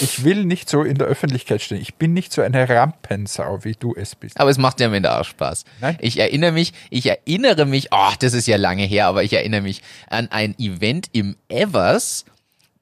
[0.01, 1.79] Ich will nicht so in der Öffentlichkeit stehen.
[1.79, 4.39] Ich bin nicht so eine Rampensau, wie du es bist.
[4.39, 5.63] Aber es macht ja am Ende auch Spaß.
[5.79, 5.97] Nein.
[6.01, 9.61] Ich erinnere mich, ich erinnere mich, oh, das ist ja lange her, aber ich erinnere
[9.61, 12.25] mich an ein Event im Evers.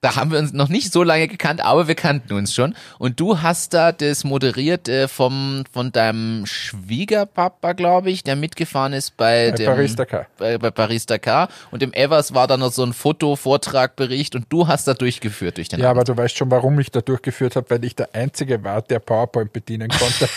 [0.04, 2.76] Da haben wir uns noch nicht so lange gekannt, aber wir kannten uns schon.
[3.00, 8.92] Und du hast da das moderiert äh, vom, von deinem Schwiegerpapa, glaube ich, der mitgefahren
[8.92, 10.28] ist bei, Bei dem, Paris Dakar.
[10.38, 11.48] Bei, bei Paris Dakar.
[11.72, 14.94] Und im Evers war da noch so ein Foto, Vortrag, Bericht und du hast da
[14.94, 16.02] durchgeführt durch den Ja, Abend.
[16.02, 19.00] aber du weißt schon, warum ich da durchgeführt habe, weil ich der Einzige war, der
[19.00, 20.28] PowerPoint bedienen konnte.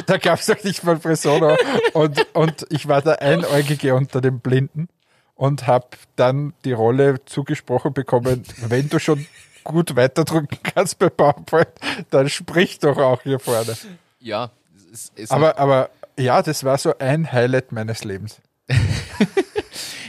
[0.07, 1.57] Da gab es doch nicht mal Persona.
[1.93, 4.89] Und, und ich war der Einäugige unter den Blinden
[5.35, 9.27] und habe dann die Rolle zugesprochen bekommen, wenn du schon
[9.65, 11.69] gut weiterdrücken kannst bei PowerPoint,
[12.11, 13.77] dann sprich doch auch hier vorne.
[14.21, 14.51] Ja,
[14.93, 18.41] es ist Aber, aber ja, das war so ein Highlight meines Lebens.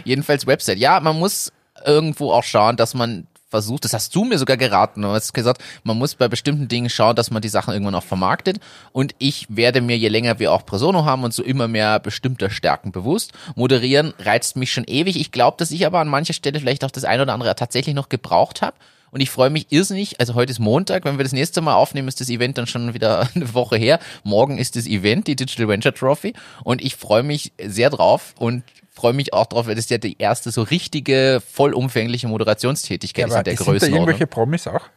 [0.04, 0.78] Jedenfalls Website.
[0.78, 1.52] Ja, man muss
[1.84, 5.64] irgendwo auch schauen, dass man versucht, das hast du mir sogar geraten, du hast gesagt,
[5.84, 8.60] man muss bei bestimmten Dingen schauen, dass man die Sachen irgendwann auch vermarktet.
[8.92, 12.50] Und ich werde mir, je länger wir auch Presono haben und so immer mehr bestimmter
[12.50, 16.60] Stärken bewusst, moderieren reizt mich schon ewig, ich glaube, dass ich aber an mancher Stelle
[16.60, 18.76] vielleicht auch das eine oder andere tatsächlich noch gebraucht habe
[19.16, 22.10] und ich freue mich irrsinnig, also heute ist Montag, wenn wir das nächste Mal aufnehmen,
[22.10, 24.00] ist das Event dann schon wieder eine Woche her.
[24.26, 26.34] Morgen ist das Event, die Digital Venture Trophy.
[26.66, 28.64] Und ich freue mich sehr drauf und
[28.96, 33.44] freue mich auch drauf, weil das ja die erste so richtige, vollumfängliche Moderationstätigkeit ist in
[33.44, 34.88] der sind da irgendwelche Promis auch?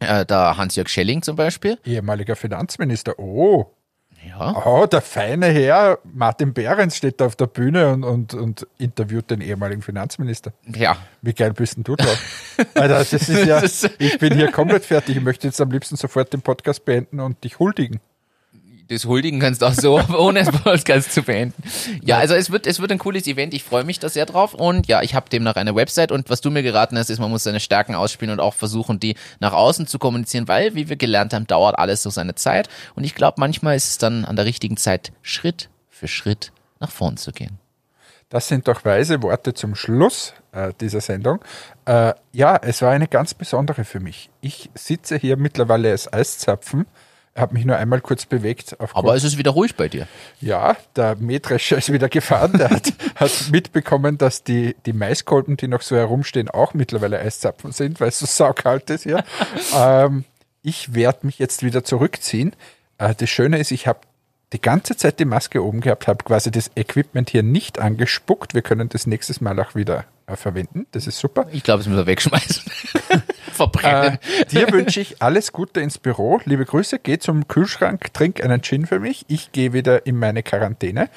[0.00, 1.78] Äh, da Hans-Jörg Schelling zum Beispiel.
[1.84, 3.18] Ehemaliger Finanzminister.
[3.18, 3.66] Oh,
[4.28, 4.62] Ja.
[4.66, 9.30] oh, der feine Herr Martin Behrens steht da auf der Bühne und, und, und interviewt
[9.30, 10.52] den ehemaligen Finanzminister.
[10.66, 10.96] Ja.
[11.22, 12.18] Wie geil bist denn du drauf?
[12.74, 15.16] Alter, das ist ja, ist- ich bin hier komplett fertig.
[15.16, 18.00] Ich möchte jetzt am liebsten sofort den Podcast beenden und dich huldigen.
[18.88, 21.62] Das Huldigen kannst du auch so, ohne den Podcast zu beenden.
[22.02, 23.54] Ja, also es wird, es wird ein cooles Event.
[23.54, 24.52] Ich freue mich da sehr drauf.
[24.52, 26.12] Und ja, ich habe demnach eine Website.
[26.12, 29.00] Und was du mir geraten hast, ist, man muss seine Stärken ausspielen und auch versuchen,
[29.00, 32.68] die nach außen zu kommunizieren, weil, wie wir gelernt haben, dauert alles so seine Zeit.
[32.94, 36.90] Und ich glaube, manchmal ist es dann an der richtigen Zeit, Schritt für Schritt nach
[36.90, 37.58] vorn zu gehen.
[38.28, 41.40] Das sind doch weise Worte zum Schluss äh, dieser Sendung.
[41.84, 44.28] Äh, ja, es war eine ganz besondere für mich.
[44.40, 46.86] Ich sitze hier mittlerweile als Eiszapfen,
[47.36, 48.76] habe mich nur einmal kurz bewegt.
[48.78, 50.06] Aber es ist wieder ruhig bei dir.
[50.40, 52.58] Ja, der Mähdrescher ist wieder gefahren.
[52.58, 57.72] Der hat, hat mitbekommen, dass die, die Maiskolben, die noch so herumstehen, auch mittlerweile Eiszapfen
[57.72, 59.24] sind, weil es so saukalt ist hier.
[59.76, 60.24] ähm,
[60.62, 62.54] ich werde mich jetzt wieder zurückziehen.
[62.98, 64.00] Äh, das Schöne ist, ich habe
[64.52, 68.54] die ganze Zeit die Maske oben gehabt, habe quasi das Equipment hier nicht angespuckt.
[68.54, 70.86] Wir können das nächstes Mal auch wieder äh, verwenden.
[70.92, 71.46] Das ist super.
[71.52, 72.64] Ich glaube, es müssen wir wegschmeißen.
[73.52, 74.18] Verbrennen.
[74.40, 76.40] Äh, dir wünsche ich alles Gute ins Büro.
[76.44, 76.98] Liebe Grüße.
[76.98, 79.24] Geh zum Kühlschrank, trink einen Gin für mich.
[79.28, 81.08] Ich gehe wieder in meine Quarantäne.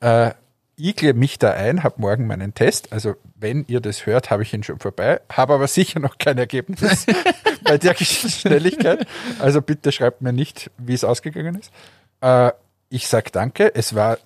[0.00, 0.32] Äh,
[0.78, 2.92] igle mich da ein, habe morgen meinen Test.
[2.92, 5.20] Also wenn ihr das hört, habe ich ihn schon vorbei.
[5.30, 7.06] Habe aber sicher noch kein Ergebnis
[7.64, 9.06] bei der Schnelligkeit.
[9.38, 11.72] Also bitte schreibt mir nicht, wie es ausgegangen ist.
[12.20, 12.52] Äh,
[12.90, 13.74] ich sag danke.
[13.74, 14.18] Es war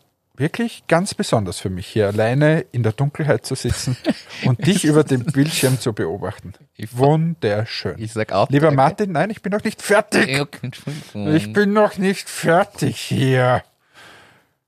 [0.43, 3.97] wirklich ganz besonders für mich, hier alleine in der Dunkelheit zu sitzen
[4.45, 6.53] und dich über den Bildschirm zu beobachten.
[6.90, 7.95] Wunderschön.
[7.99, 8.51] Ich sag auch.
[8.51, 8.72] Lieber.
[8.72, 10.45] Martin, nein, ich bin noch nicht fertig.
[11.14, 13.62] Ich bin noch nicht fertig hier.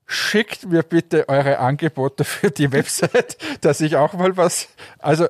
[0.07, 4.69] Schickt mir bitte eure Angebote für die Website, dass ich auch mal was.
[4.99, 5.27] Also,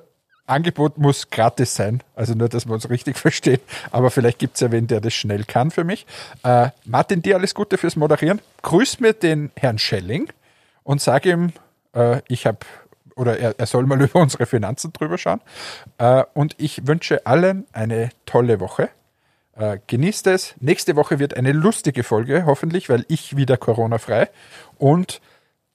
[0.47, 2.01] Angebot muss gratis sein.
[2.15, 3.59] Also nur, dass wir uns richtig verstehen.
[3.91, 6.05] Aber vielleicht gibt es ja wen, der das schnell kann für mich.
[6.43, 8.41] Äh, Martin, dir alles Gute fürs Moderieren.
[8.61, 10.29] Grüß mir den Herrn Schelling
[10.83, 11.51] und sag ihm,
[11.93, 12.59] äh, ich habe
[13.15, 15.41] oder er, er soll mal über unsere Finanzen drüber schauen.
[15.97, 18.89] Äh, und ich wünsche allen eine tolle Woche.
[19.55, 20.55] Äh, genießt es.
[20.59, 24.29] Nächste Woche wird eine lustige Folge, hoffentlich, weil ich wieder Corona-frei.
[24.77, 25.21] Und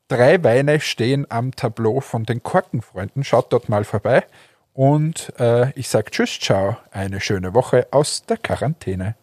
[0.09, 3.25] drei Weine stehen am Tableau von den Korkenfreunden.
[3.25, 4.25] Schaut dort mal vorbei.
[4.73, 9.17] Und äh, ich sage Tschüss, ciao, eine schöne Woche aus der Quarantäne.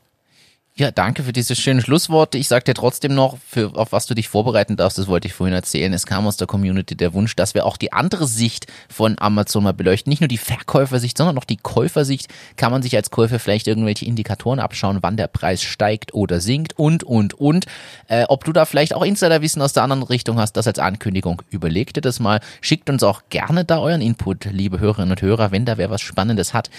[0.79, 2.37] Ja, danke für diese schönen Schlussworte.
[2.37, 5.33] Ich sag dir trotzdem noch, für, auf was du dich vorbereiten darfst, das wollte ich
[5.33, 5.91] vorhin erzählen.
[5.91, 9.63] Es kam aus der Community der Wunsch, dass wir auch die andere Sicht von Amazon
[9.63, 10.11] mal beleuchten.
[10.11, 12.27] Nicht nur die Verkäufersicht, sondern auch die Käufersicht.
[12.57, 16.77] Kann man sich als Käufer vielleicht irgendwelche Indikatoren abschauen, wann der Preis steigt oder sinkt
[16.77, 17.65] und, und, und.
[18.07, 21.41] Äh, ob du da vielleicht auch Insiderwissen aus der anderen Richtung hast, das als Ankündigung.
[21.49, 22.39] Überleg dir das mal.
[22.61, 26.01] Schickt uns auch gerne da euren Input, liebe Hörerinnen und Hörer, wenn da wer was
[26.01, 26.69] Spannendes hat.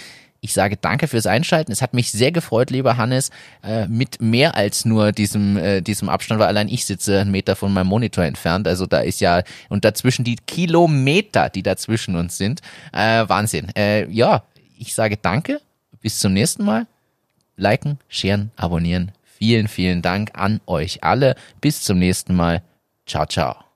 [0.41, 1.71] Ich sage danke fürs Einschalten.
[1.71, 3.29] Es hat mich sehr gefreut, lieber Hannes,
[3.63, 7.55] äh, mit mehr als nur diesem, äh, diesem Abstand, weil allein ich sitze einen Meter
[7.55, 8.67] von meinem Monitor entfernt.
[8.67, 12.61] Also da ist ja, und dazwischen die Kilometer, die dazwischen uns sind.
[12.93, 13.67] Äh, Wahnsinn.
[13.75, 14.43] Äh, ja,
[14.77, 15.59] ich sage danke.
[16.01, 16.87] Bis zum nächsten Mal.
[17.57, 19.11] Liken, sharen, abonnieren.
[19.23, 21.35] Vielen, vielen Dank an euch alle.
[21.59, 22.61] Bis zum nächsten Mal.
[23.05, 23.68] Ciao, ciao.